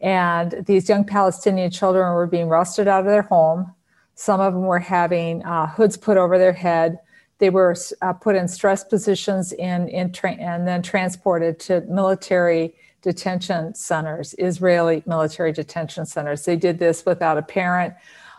[0.00, 3.72] and these young Palestinian children were being wrested out of their home.
[4.16, 6.98] Some of them were having uh, hoods put over their head.
[7.38, 12.74] They were uh, put in stress positions in, in tra- and then transported to military
[13.02, 16.44] detention centers, Israeli military detention centers.
[16.44, 17.94] They did this without a parent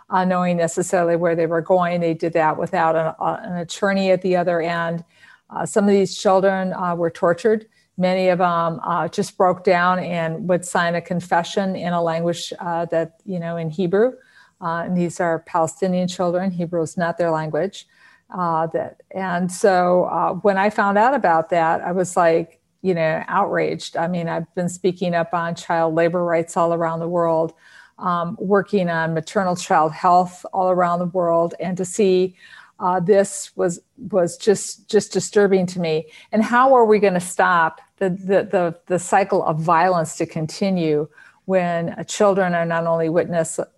[0.10, 2.02] uh, knowing necessarily where they were going.
[2.02, 5.04] They did that without an, uh, an attorney at the other end.
[5.50, 7.68] Uh, some of these children uh, were tortured.
[7.98, 12.54] Many of them uh, just broke down and would sign a confession in a language
[12.60, 14.14] uh, that, you know, in Hebrew.
[14.62, 16.52] And these are Palestinian children.
[16.52, 17.88] Hebrew is not their language.
[18.30, 23.98] that, and so when I found out about that, I was like, you know, outraged.
[23.98, 27.54] I mean, I've been speaking up on child labor rights all around the world,
[27.98, 32.36] um, working on maternal child health all around the world, and to see
[32.80, 36.08] uh, this was was just just disturbing to me.
[36.32, 40.26] And how are we going to stop the, the the the cycle of violence to
[40.26, 41.10] continue
[41.46, 43.10] when uh, children are not only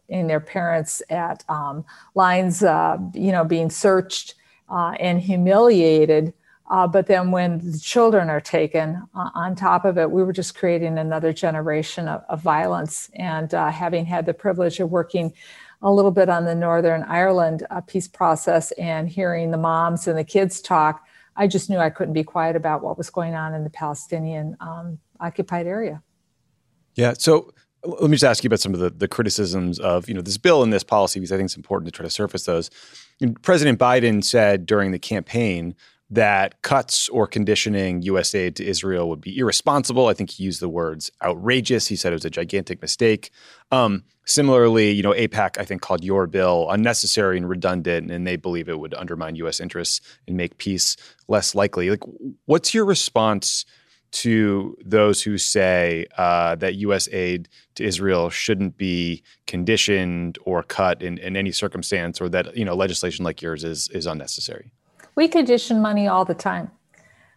[0.10, 1.86] witnessing their parents at um,
[2.16, 4.36] lines, uh, you know, being searched
[4.70, 6.34] uh, and humiliated?
[6.70, 10.34] Uh, but then when the children are taken uh, on top of it, we were
[10.34, 13.10] just creating another generation of, of violence.
[13.16, 15.34] And uh, having had the privilege of working
[15.82, 20.18] a little bit on the Northern Ireland uh, peace process and hearing the moms and
[20.18, 21.04] the kids talk,
[21.36, 24.56] I just knew I couldn't be quiet about what was going on in the Palestinian
[24.60, 26.04] um, occupied area.
[26.96, 27.14] Yeah.
[27.18, 27.54] So
[27.84, 30.38] let me just ask you about some of the, the criticisms of you know this
[30.38, 32.70] bill and this policy because I think it's important to try to surface those.
[33.42, 35.76] President Biden said during the campaign
[36.10, 38.34] that cuts or conditioning U.S.
[38.34, 40.08] aid to Israel would be irresponsible.
[40.08, 41.88] I think he used the words outrageous.
[41.88, 43.30] He said it was a gigantic mistake.
[43.72, 48.38] Um, similarly, you know, AIPAC I think called your bill unnecessary and redundant, and they
[48.38, 49.60] believe it would undermine U.S.
[49.60, 51.90] interests and make peace less likely.
[51.90, 52.04] Like,
[52.46, 53.66] what's your response?
[54.12, 57.08] To those who say uh, that U.S.
[57.12, 62.66] aid to Israel shouldn't be conditioned or cut in, in any circumstance, or that you
[62.66, 64.72] know legislation like yours is is unnecessary.
[65.16, 66.72] We condition money all the time.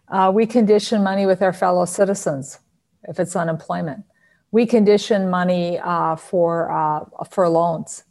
[0.07, 2.59] Uh, we condition money with our fellow citizens
[3.07, 4.03] if it's unemployment.
[4.51, 8.03] We condition money uh, for uh, for loans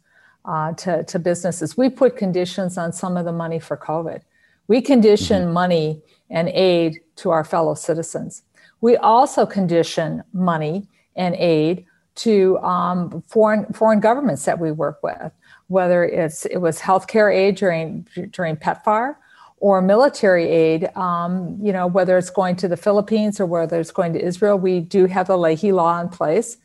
[0.45, 1.77] uh, to to businesses.
[1.77, 4.21] We put conditions on some of the money for COVID.
[4.67, 5.53] We condition mm-hmm.
[5.53, 8.43] money and aid to our fellow citizens.
[8.83, 15.31] We also condition money and aid to um, foreign foreign governments that we work with,
[15.67, 19.15] whether it's it was healthcare aid during during PEPFAR
[19.59, 23.91] or military aid, um, you know, whether it's going to the Philippines or whether it's
[23.91, 26.57] going to Israel, we do have the Leahy law in place.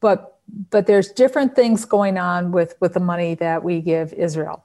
[0.00, 0.36] But
[0.68, 4.62] but there's different things going on with, with the money that we give Israel.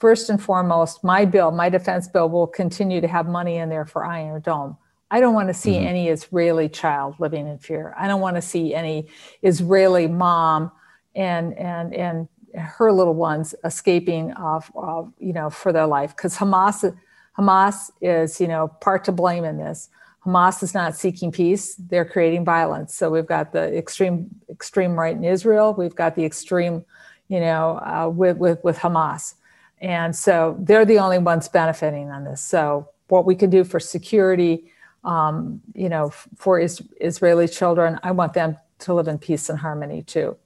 [0.00, 3.86] First and foremost, my bill, my defense bill, will continue to have money in there
[3.86, 4.76] for Iron Dome.
[5.12, 5.86] I don't want to see mm-hmm.
[5.86, 7.94] any Israeli child living in fear.
[7.98, 9.08] I don't want to see any
[9.42, 10.72] Israeli mom
[11.14, 14.70] and and and her little ones escaping off,
[15.18, 16.96] you know, for their life because Hamas
[17.38, 19.90] Hamas is, you know, part to blame in this.
[20.24, 22.94] Hamas is not seeking peace; they're creating violence.
[22.94, 25.74] So we've got the extreme extreme right in Israel.
[25.76, 26.86] We've got the extreme,
[27.28, 29.34] you know, uh, with with with Hamas,
[29.78, 32.40] and so they're the only ones benefiting on this.
[32.40, 34.72] So what we can do for security,
[35.04, 39.58] um, you know, for is, Israeli children, I want them to live in peace and
[39.58, 40.36] harmony too.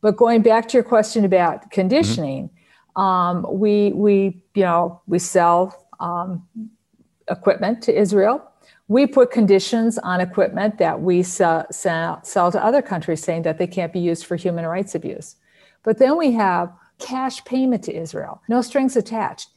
[0.00, 2.50] But going back to your question about conditioning,
[2.96, 3.00] mm-hmm.
[3.00, 6.46] um, we we you know we sell um,
[7.28, 8.50] equipment to Israel.
[8.88, 13.58] We put conditions on equipment that we sell, sell, sell to other countries, saying that
[13.58, 15.36] they can't be used for human rights abuse.
[15.82, 19.48] But then we have cash payment to Israel, no strings attached.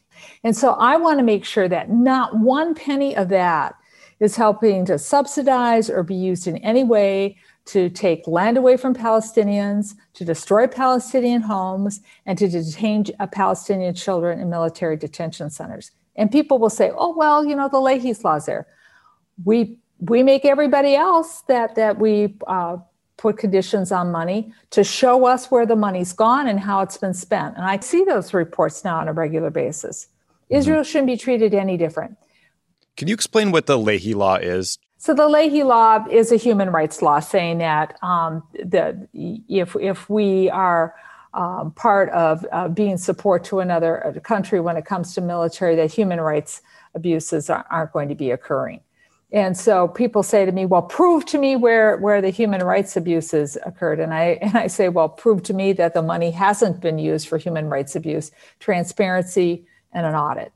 [0.44, 3.76] And so I want to make sure that not one penny of that
[4.20, 8.95] is helping to subsidize or be used in any way to take land away from
[8.95, 15.91] Palestinians, to destroy Palestinian homes, and to detain Palestinian children in military detention centers.
[16.15, 18.67] And people will say, oh, well, you know, the Leahy's law's there.
[19.45, 22.78] We, we make everybody else that, that we uh,
[23.17, 27.13] put conditions on money to show us where the money's gone and how it's been
[27.13, 27.55] spent.
[27.55, 30.07] And I see those reports now on a regular basis.
[30.07, 30.55] Mm-hmm.
[30.55, 32.17] Israel shouldn't be treated any different.
[32.98, 34.78] Can you explain what the Leahy law is?
[34.98, 40.10] So the Leahy law is a human rights law saying that um, that if if
[40.10, 40.94] we are
[41.34, 45.94] um, part of uh, being support to another country when it comes to military, that
[45.94, 46.62] human rights
[46.96, 48.82] abuses are, aren't going to be occurring.
[49.32, 52.98] And so people say to me, "Well, prove to me where where the human rights
[52.98, 56.82] abuses occurred." And I and I say, "Well, prove to me that the money hasn't
[56.82, 60.52] been used for human rights abuse, transparency, and an audit."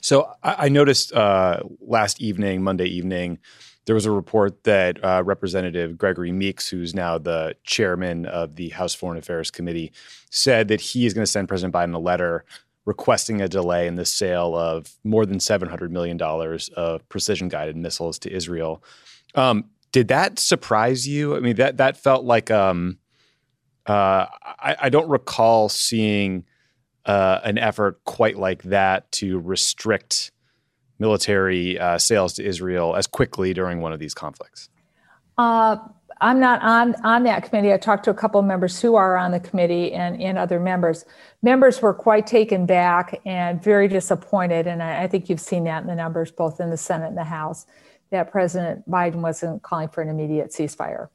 [0.00, 3.38] So I, I noticed uh, last evening, Monday evening,
[3.86, 8.68] there was a report that uh, Representative Gregory Meeks, who's now the chairman of the
[8.70, 9.92] House Foreign Affairs Committee,
[10.30, 12.44] said that he is going to send President Biden a letter
[12.84, 16.20] requesting a delay in the sale of more than $700 million
[16.76, 18.82] of precision guided missiles to Israel.
[19.34, 21.36] Um, did that surprise you?
[21.36, 22.98] I mean, that, that felt like um,
[23.86, 26.44] uh, I, I, don't recall seeing
[27.10, 30.30] uh, an effort quite like that to restrict
[31.00, 34.68] military uh, sales to Israel as quickly during one of these conflicts?
[35.36, 35.78] Uh,
[36.20, 37.72] I'm not on, on that committee.
[37.72, 40.60] I talked to a couple of members who are on the committee and, and other
[40.60, 41.04] members.
[41.42, 44.68] Members were quite taken back and very disappointed.
[44.68, 47.18] And I, I think you've seen that in the numbers, both in the Senate and
[47.18, 47.66] the House,
[48.10, 51.08] that President Biden wasn't calling for an immediate ceasefire.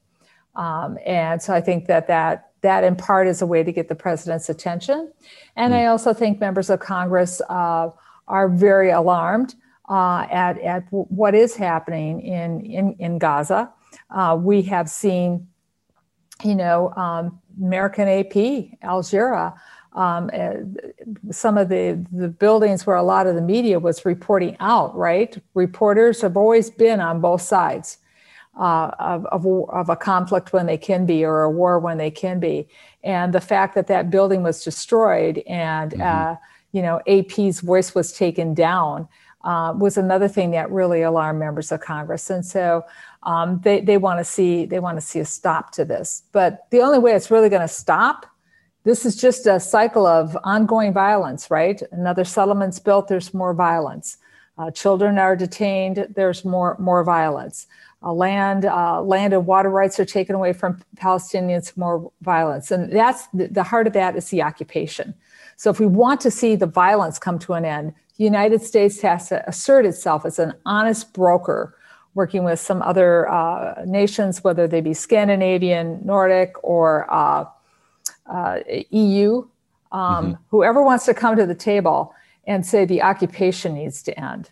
[0.57, 3.87] Um, and so I think that that that in part is a way to get
[3.87, 5.11] the president's attention.
[5.55, 5.77] And mm.
[5.77, 7.89] I also think members of Congress uh,
[8.27, 9.55] are very alarmed
[9.87, 13.71] uh, at, at what is happening in, in, in Gaza.
[14.09, 15.47] Uh, we have seen,
[16.43, 18.35] you know, um, American AP,
[18.81, 19.53] Al Jazeera,
[19.93, 24.57] um, uh, some of the, the buildings where a lot of the media was reporting
[24.59, 25.37] out, right?
[25.53, 27.99] Reporters have always been on both sides
[28.57, 32.11] uh, of, of, of, a conflict when they can be or a war when they
[32.11, 32.67] can be.
[33.03, 36.01] And the fact that that building was destroyed and, mm-hmm.
[36.01, 36.35] uh,
[36.71, 39.07] you know, AP's voice was taken down
[39.43, 42.29] uh, was another thing that really alarmed members of Congress.
[42.29, 42.83] And so
[43.23, 46.23] um, they, they want to see they want to see a stop to this.
[46.31, 48.25] But the only way it's really going to stop
[48.85, 51.81] this is just a cycle of ongoing violence, right?
[51.91, 54.17] Another settlement's built, there's more violence.
[54.59, 57.67] Uh, children are detained, there's more more violence
[58.05, 62.69] uh, land, uh, land and water rights are taken away from Palestinians, more violence.
[62.69, 65.15] And that's the, the heart of that is the occupation.
[65.57, 69.01] So if we want to see the violence come to an end, the United States
[69.01, 71.75] has to assert itself as an honest broker
[72.13, 77.45] working with some other uh, nations, whether they be Scandinavian, Nordic, or uh,
[78.25, 78.59] uh,
[78.89, 79.45] EU,
[79.91, 80.33] um, mm-hmm.
[80.49, 82.13] whoever wants to come to the table
[82.47, 84.49] and say the occupation needs to end.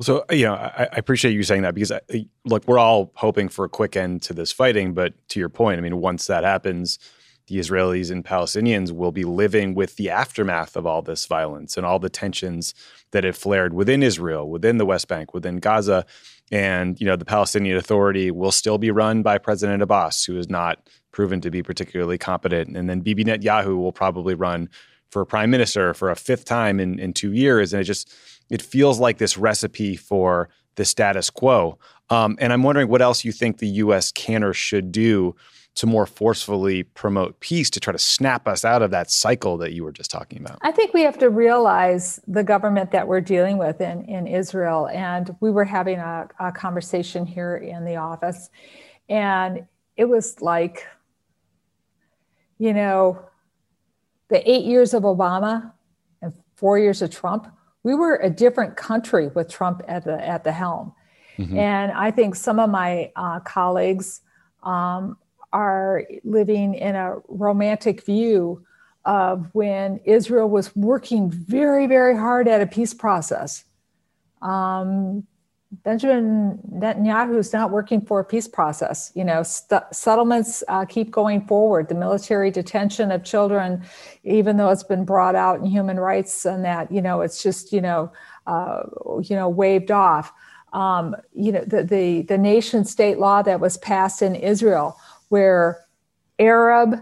[0.00, 2.00] So uh, you know, I, I, appreciate you saying that because I,
[2.44, 5.78] look, we're all hoping for a quick end to this fighting, but to your point,
[5.78, 6.98] I mean, once that happens,
[7.46, 11.84] the Israelis and Palestinians will be living with the aftermath of all this violence and
[11.84, 12.74] all the tensions
[13.10, 16.06] that have flared within Israel, within the West Bank, within Gaza,
[16.52, 20.48] and you know, the Palestinian Authority will still be run by President Abbas, who is
[20.48, 24.68] not proven to be particularly competent, and then Bibi Netanyahu will probably run
[25.10, 28.14] for prime minister for a fifth time in, in two years, and it just
[28.50, 31.78] it feels like this recipe for the status quo.
[32.10, 34.12] Um, and I'm wondering what else you think the U.S.
[34.12, 35.36] can or should do
[35.76, 39.72] to more forcefully promote peace to try to snap us out of that cycle that
[39.72, 40.58] you were just talking about?
[40.62, 44.88] I think we have to realize the government that we're dealing with in, in Israel.
[44.88, 48.50] And we were having a, a conversation here in the office,
[49.08, 49.66] and
[49.96, 50.86] it was like,
[52.58, 53.24] you know,
[54.28, 55.72] the eight years of Obama
[56.22, 57.48] and four years of Trump,
[57.82, 60.92] we were a different country with Trump at the at the helm.
[61.38, 61.58] Mm-hmm.
[61.58, 64.20] And I think some of my uh, colleagues
[64.62, 65.16] um,
[65.52, 68.64] are living in a romantic view
[69.04, 73.64] of when Israel was working very, very hard at a peace process.
[74.42, 75.26] Um,
[75.70, 79.12] Benjamin Netanyahu is not working for a peace process.
[79.14, 81.88] You know, st- settlements uh, keep going forward.
[81.88, 83.84] The military detention of children,
[84.24, 87.72] even though it's been brought out in human rights and that, you know, it's just,
[87.72, 88.12] you know,
[88.48, 88.82] uh,
[89.22, 90.32] you know, waved off.
[90.72, 94.96] Um, you know, the, the the nation state law that was passed in Israel,
[95.28, 95.84] where
[96.38, 96.96] Arab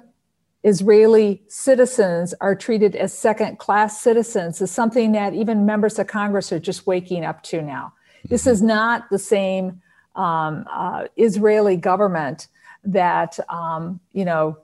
[0.62, 6.52] Israeli citizens are treated as second class citizens, is something that even members of Congress
[6.52, 7.92] are just waking up to now
[8.24, 9.80] this is not the same
[10.16, 12.48] um, uh, Israeli government
[12.84, 14.58] that um, you know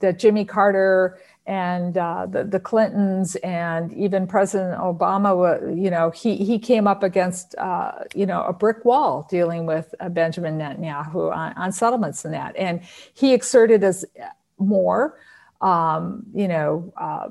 [0.00, 6.36] that Jimmy Carter and uh, the, the Clintons and even President Obama, you know, he
[6.36, 11.34] he came up against uh, you know a brick wall dealing with uh, Benjamin Netanyahu
[11.34, 12.80] on, on, settlements and that, and
[13.14, 14.04] he exerted as
[14.58, 15.18] more,
[15.60, 17.28] um, you know uh,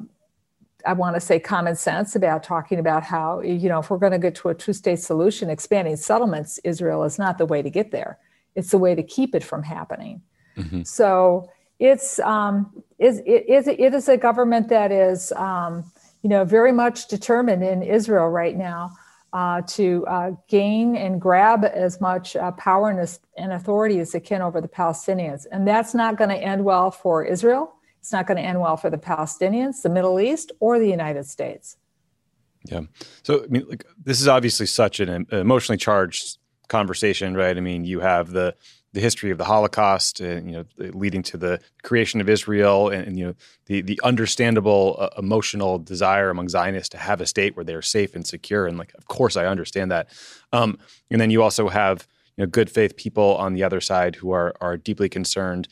[0.89, 4.11] I want to say common sense about talking about how, you know, if we're going
[4.11, 7.69] to get to a two state solution, expanding settlements, Israel is not the way to
[7.69, 8.17] get there.
[8.55, 10.23] It's the way to keep it from happening.
[10.57, 10.81] Mm-hmm.
[10.81, 11.47] So
[11.77, 15.91] it's, um, it, it, it is a government that is, um,
[16.23, 18.89] you know, very much determined in Israel right now
[19.31, 24.21] uh, to uh, gain and grab as much uh, power and, and authority as it
[24.21, 25.45] can over the Palestinians.
[25.51, 27.75] And that's not going to end well for Israel
[28.09, 31.27] it's not going to end well for the Palestinians, the Middle East, or the United
[31.27, 31.77] States.
[32.65, 32.81] Yeah.
[33.21, 37.55] So, I mean, like, this is obviously such an emotionally charged conversation, right?
[37.55, 38.55] I mean, you have the
[38.93, 43.05] the history of the Holocaust, and you know, leading to the creation of Israel, and,
[43.09, 43.35] and you know,
[43.67, 48.15] the the understandable uh, emotional desire among Zionists to have a state where they're safe
[48.15, 48.65] and secure.
[48.65, 50.09] And like, of course, I understand that.
[50.51, 50.79] Um,
[51.11, 52.07] and then you also have
[52.37, 55.67] you know good faith people on the other side who are are deeply concerned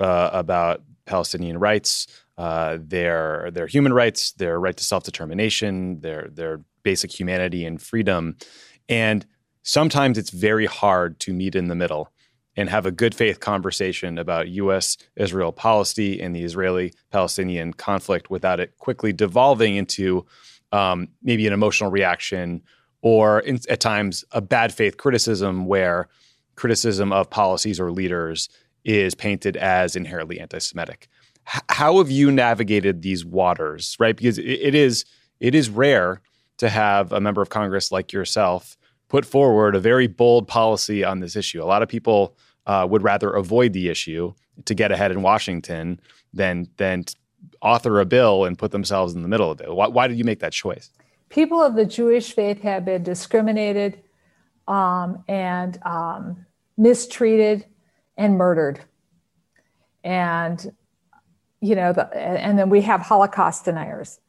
[0.00, 2.06] uh, about Palestinian rights,
[2.38, 7.80] uh, their their human rights, their right to self determination, their their basic humanity and
[7.80, 8.36] freedom,
[8.88, 9.26] and
[9.62, 12.12] sometimes it's very hard to meet in the middle
[12.56, 14.98] and have a good faith conversation about U.S.
[15.16, 20.26] Israel policy and the Israeli Palestinian conflict without it quickly devolving into
[20.72, 22.62] um, maybe an emotional reaction
[23.00, 26.08] or in, at times a bad faith criticism where
[26.56, 28.48] criticism of policies or leaders
[28.84, 31.08] is painted as inherently anti-Semitic.
[31.54, 34.16] H- how have you navigated these waters, right?
[34.16, 35.04] Because it, it is
[35.40, 36.20] it is rare
[36.58, 38.76] to have a member of Congress like yourself
[39.08, 41.62] put forward a very bold policy on this issue.
[41.62, 42.36] A lot of people
[42.66, 44.32] uh, would rather avoid the issue
[44.64, 46.00] to get ahead in Washington
[46.32, 47.04] than than
[47.60, 49.74] author a bill and put themselves in the middle of it.
[49.74, 50.90] Why, why did you make that choice?
[51.28, 54.00] People of the Jewish faith have been discriminated
[54.68, 56.46] um, and um,
[56.76, 57.66] mistreated
[58.22, 58.78] and murdered.
[60.04, 60.72] And,
[61.60, 64.20] you know, the, and then we have Holocaust deniers.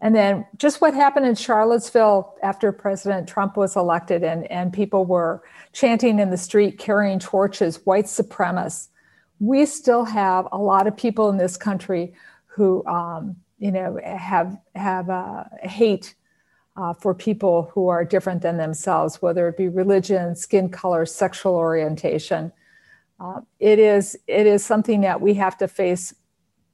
[0.00, 5.04] And then just what happened in Charlottesville after President Trump was elected and, and people
[5.04, 8.88] were chanting in the street, carrying torches, white supremacists.
[9.40, 12.14] We still have a lot of people in this country
[12.46, 16.14] who, um, you know, have, have uh, hate
[16.76, 21.56] uh, for people who are different than themselves, whether it be religion, skin color, sexual
[21.56, 22.52] orientation.
[23.20, 26.14] Uh, it is it is something that we have to face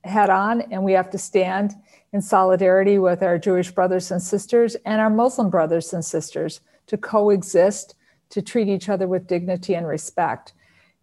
[0.04, 1.74] head on, and we have to stand
[2.12, 6.96] in solidarity with our Jewish brothers and sisters and our Muslim brothers and sisters to
[6.96, 7.96] coexist,
[8.30, 10.52] to treat each other with dignity and respect.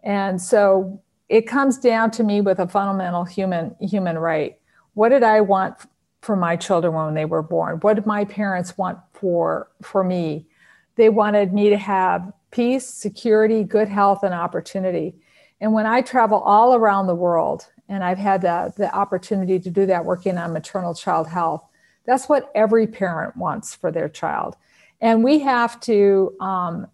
[0.01, 4.57] And so it comes down to me with a fundamental human human right.
[4.93, 5.75] What did I want
[6.21, 7.79] for my children when they were born?
[7.81, 10.47] What did my parents want for for me?
[10.95, 15.15] They wanted me to have peace, security, good health, and opportunity.
[15.63, 19.69] And when I travel all around the world, and I've had the, the opportunity to
[19.69, 21.63] do that working on maternal child health,
[22.05, 24.57] that's what every parent wants for their child.
[24.99, 26.87] And we have to um,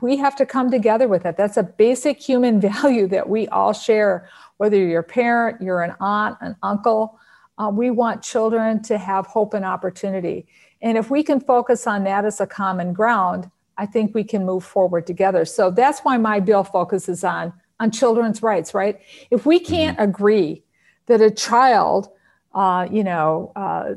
[0.00, 1.36] we have to come together with it.
[1.36, 4.28] That's a basic human value that we all share,
[4.58, 7.18] whether you're a parent, you're an aunt, an uncle.
[7.58, 10.46] Uh, we want children to have hope and opportunity.
[10.82, 14.46] And if we can focus on that as a common ground, I think we can
[14.46, 15.44] move forward together.
[15.44, 19.00] So that's why my bill focuses on on children's rights, right?
[19.30, 19.72] If we mm-hmm.
[19.72, 20.10] can't mm-hmm.
[20.10, 20.62] agree
[21.06, 22.08] that a child,
[22.54, 23.94] uh, you know, uh,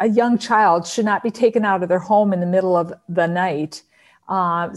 [0.00, 2.92] a young child should not be taken out of their home in the middle of
[3.08, 3.82] the night,
[4.28, 4.68] uh,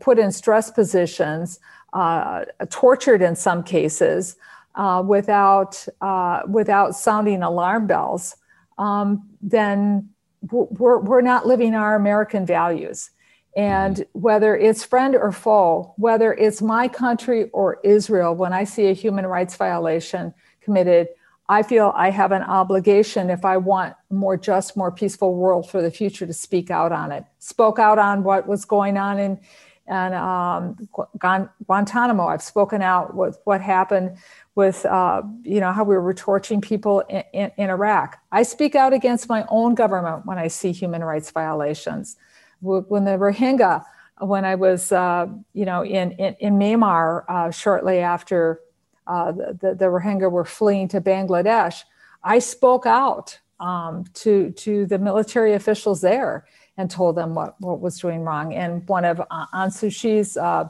[0.00, 1.60] put in stress positions,
[1.92, 4.36] uh, tortured in some cases,
[4.74, 8.36] uh, without uh, without sounding alarm bells,
[8.78, 10.08] um, then
[10.50, 13.10] we're, we're not living our American values.
[13.56, 18.86] And whether it's friend or foe, whether it's my country or Israel, when I see
[18.86, 21.08] a human rights violation committed,
[21.48, 25.68] I feel I have an obligation if I want a more just, more peaceful world
[25.68, 27.24] for the future to speak out on it.
[27.38, 29.38] Spoke out on what was going on in,
[29.86, 32.26] in um, Guantanamo.
[32.26, 34.16] I've spoken out with what happened
[34.54, 38.18] with, uh, you know, how we were torturing people in, in, in Iraq.
[38.32, 42.16] I speak out against my own government when I see human rights violations
[42.64, 43.84] when the Rohingya,
[44.20, 48.60] when I was, uh, you know, in, in, in Myanmar uh, shortly after
[49.06, 51.84] uh, the, the Rohingya were fleeing to Bangladesh,
[52.22, 56.46] I spoke out um, to, to the military officials there
[56.76, 58.54] and told them what, what was doing wrong.
[58.54, 60.64] And one of uh,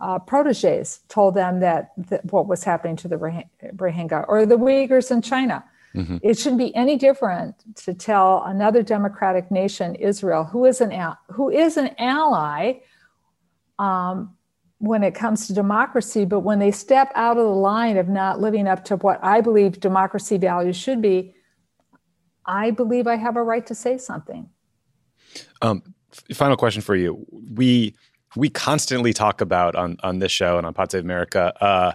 [0.00, 5.10] uh, proteges told them that, that, what was happening to the Rohingya or the Uyghurs
[5.10, 5.64] in China.
[5.94, 6.18] Mm-hmm.
[6.22, 10.92] It shouldn't be any different to tell another democratic nation, Israel, who is an
[11.28, 12.74] who is an ally
[13.78, 14.36] um,
[14.78, 18.40] when it comes to democracy, but when they step out of the line of not
[18.40, 21.34] living up to what I believe democracy values should be,
[22.46, 24.48] I believe I have a right to say something.
[25.60, 25.82] Um,
[26.32, 27.96] final question for you: We
[28.36, 31.52] we constantly talk about on on this show and on Pod Save America.
[31.60, 31.92] Uh,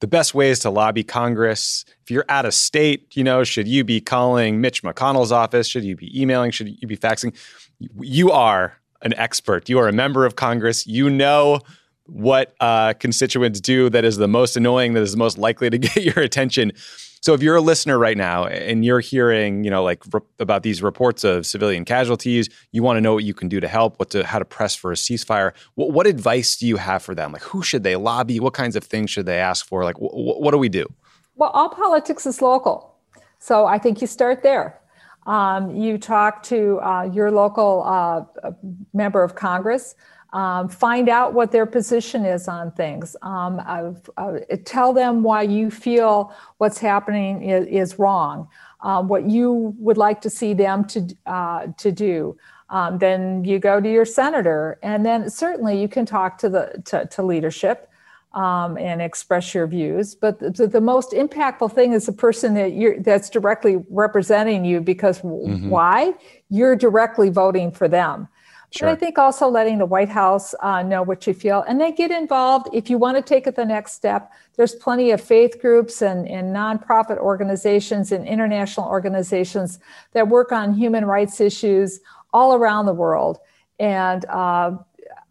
[0.00, 1.84] the best ways to lobby Congress.
[2.02, 5.66] If you're out of state, you know, should you be calling Mitch McConnell's office?
[5.66, 6.50] Should you be emailing?
[6.50, 7.34] Should you be faxing?
[7.78, 9.68] You are an expert.
[9.68, 10.86] You are a member of Congress.
[10.86, 11.60] You know
[12.04, 15.78] what uh, constituents do that is the most annoying, that is the most likely to
[15.78, 16.72] get your attention.
[17.20, 20.62] So if you're a listener right now and you're hearing, you know, like re- about
[20.62, 23.98] these reports of civilian casualties, you want to know what you can do to help,
[23.98, 25.52] what to how to press for a ceasefire.
[25.74, 27.32] What, what advice do you have for them?
[27.32, 28.38] Like, who should they lobby?
[28.38, 29.82] What kinds of things should they ask for?
[29.82, 30.86] Like, wh- what do we do?
[31.34, 32.94] Well, all politics is local,
[33.38, 34.80] so I think you start there.
[35.26, 38.52] Um, you talk to uh, your local uh,
[38.94, 39.96] member of Congress.
[40.36, 43.16] Um, find out what their position is on things.
[43.22, 48.46] Um, uh, uh, tell them why you feel what's happening is, is wrong,
[48.82, 52.36] um, what you would like to see them to, uh, to do.
[52.68, 56.82] Um, then you go to your senator, and then certainly you can talk to the
[56.84, 57.88] to, to leadership.
[58.34, 60.14] Um, and express your views.
[60.14, 64.82] But the, the, most impactful thing is the person that you're that's directly representing you
[64.82, 65.70] because mm-hmm.
[65.70, 66.12] why?
[66.50, 68.28] You're directly voting for them.
[68.70, 68.88] Sure.
[68.88, 71.94] But I think also letting the White House uh, know what you feel and then
[71.94, 74.32] get involved if you want to take it the next step.
[74.56, 79.78] There's plenty of faith groups and, and nonprofit organizations and international organizations
[80.12, 82.00] that work on human rights issues
[82.32, 83.38] all around the world.
[83.78, 84.72] And uh,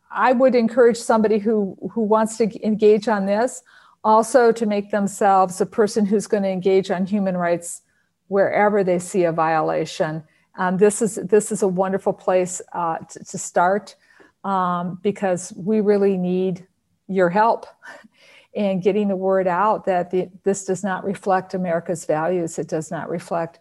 [0.10, 3.64] I would encourage somebody who, who wants to engage on this
[4.04, 7.82] also to make themselves a person who's going to engage on human rights
[8.28, 10.24] wherever they see a violation
[10.58, 13.96] um, this is this is a wonderful place uh, to, to, start
[14.44, 16.66] um, because we really need
[17.08, 17.66] your help
[18.54, 22.58] in getting the word out that the, this does not reflect America's values.
[22.58, 23.60] It does not reflect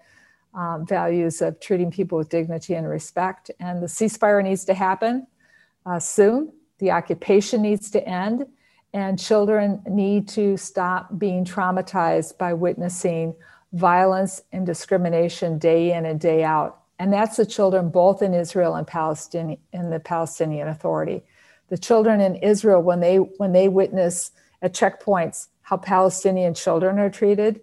[0.55, 3.51] um, values of treating people with dignity and respect.
[3.59, 5.27] And the ceasefire needs to happen
[5.85, 6.53] uh, soon.
[6.79, 8.47] The occupation needs to end,
[8.93, 13.35] and children need to stop being traumatized by witnessing
[13.73, 18.75] violence and discrimination day in and day out and that's the children both in Israel
[18.75, 21.25] and Palestine in the Palestinian Authority.
[21.69, 24.31] The children in Israel, when they when they witness
[24.63, 27.61] at checkpoints how Palestinian children are treated,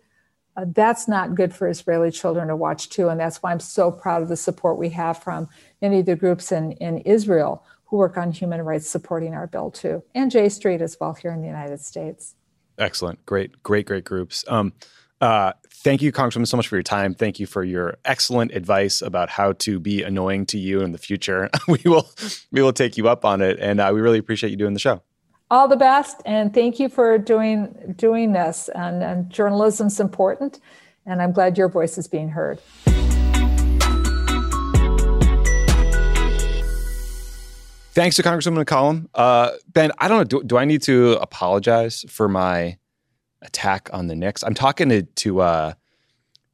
[0.57, 3.09] uh, that's not good for Israeli children to watch too.
[3.09, 5.47] And that's why I'm so proud of the support we have from
[5.81, 9.69] many of the groups in, in Israel who work on human rights supporting our bill
[9.69, 12.35] too, and J Street as well here in the United States.
[12.77, 14.43] Excellent, great, great, great groups.
[14.47, 14.73] Um,
[15.21, 17.13] uh, thank you, Congressman, so much for your time.
[17.13, 20.97] Thank you for your excellent advice about how to be annoying to you in the
[20.97, 21.49] future.
[21.67, 22.09] we will
[22.51, 24.79] we will take you up on it, and uh, we really appreciate you doing the
[24.79, 25.01] show.
[25.51, 28.69] All the best, and thank you for doing doing this.
[28.73, 30.59] And, and journalism's important,
[31.05, 32.59] and I'm glad your voice is being heard.
[37.93, 39.07] Thanks to Congresswoman McCollum.
[39.13, 40.23] Uh, ben, I don't know.
[40.23, 42.77] Do, do I need to apologize for my
[43.41, 44.43] attack on the Knicks.
[44.43, 45.73] I'm talking to to uh,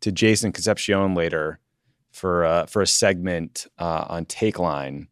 [0.02, 1.60] to Jason Concepcion later
[2.12, 5.08] for uh, for a segment uh, on Takeline,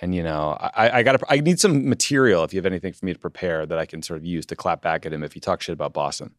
[0.00, 2.44] And you know, I, I got I need some material.
[2.44, 4.56] If you have anything for me to prepare that I can sort of use to
[4.56, 6.34] clap back at him if he talks shit about Boston.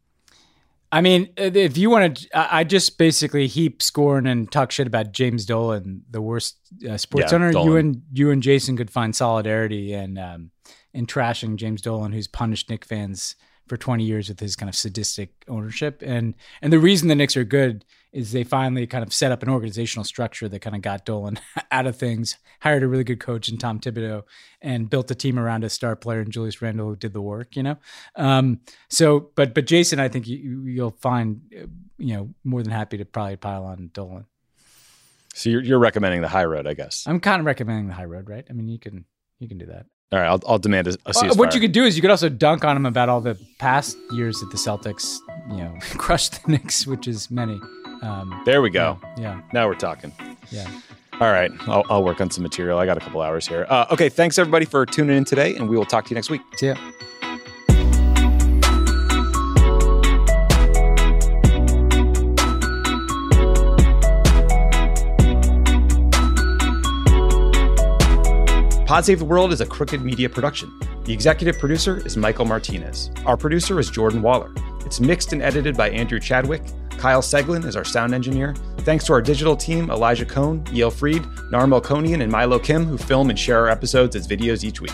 [0.94, 5.14] I mean, if you want to, I just basically heap scorn and talk shit about
[5.14, 6.58] James Dolan, the worst
[6.90, 7.52] uh, sports Yeah, owner.
[7.52, 10.52] You and you and Jason could find solidarity and um,
[10.94, 13.38] in trashing James Dolan, who's punished Nick fans
[13.72, 16.04] for 20 years with his kind of sadistic ownership.
[16.06, 19.44] And and the reason the Knicks are good is they finally kind of set up
[19.44, 21.40] an organizational structure that kind of got Dolan
[21.72, 24.24] out of things, hired a really good coach in Tom Thibodeau,
[24.62, 27.56] and built a team around a star player in Julius Randle who did the work.
[27.56, 27.78] You know,
[28.18, 31.68] um, so but but Jason, I think you, you'll find uh,
[31.98, 34.26] you know more than happy to probably pile on Dolan.
[35.34, 37.06] So you're, you're recommending the high road, I guess.
[37.08, 38.46] I'm kind of recommending the high road, right?
[38.50, 39.06] I mean, you can
[39.40, 39.86] you can do that.
[40.12, 42.12] All right, I'll, I'll demand a, a Uh, what you could do is you could
[42.12, 45.18] also dunk on him about all the past years that the Celtics,
[45.50, 47.60] you know, crushed the Knicks, which is many.
[48.02, 49.00] Um, there we go.
[49.18, 50.12] yeah, Now we're talking.
[50.50, 50.68] yeah.
[51.22, 52.80] All right, I'll, I'll work on some material.
[52.80, 53.66] I got a couple hours here.
[53.70, 56.30] Uh, okay, thanks everybody for tuning in today, and we will talk to you next
[56.32, 56.42] week.
[56.58, 56.76] See ya.
[68.92, 70.70] Pod Save the World is a crooked media production.
[71.06, 73.10] The executive producer is Michael Martinez.
[73.26, 74.54] Our producer is Jordan Waller.
[74.86, 76.62] It's mixed and edited by Andrew Chadwick.
[76.98, 78.54] Kyle Seglin is our sound engineer.
[78.80, 82.98] Thanks to our digital team, Elijah Cohn, Yael Freed, Nar Melkonian, and Milo Kim, who
[82.98, 84.92] film and share our episodes as videos each week.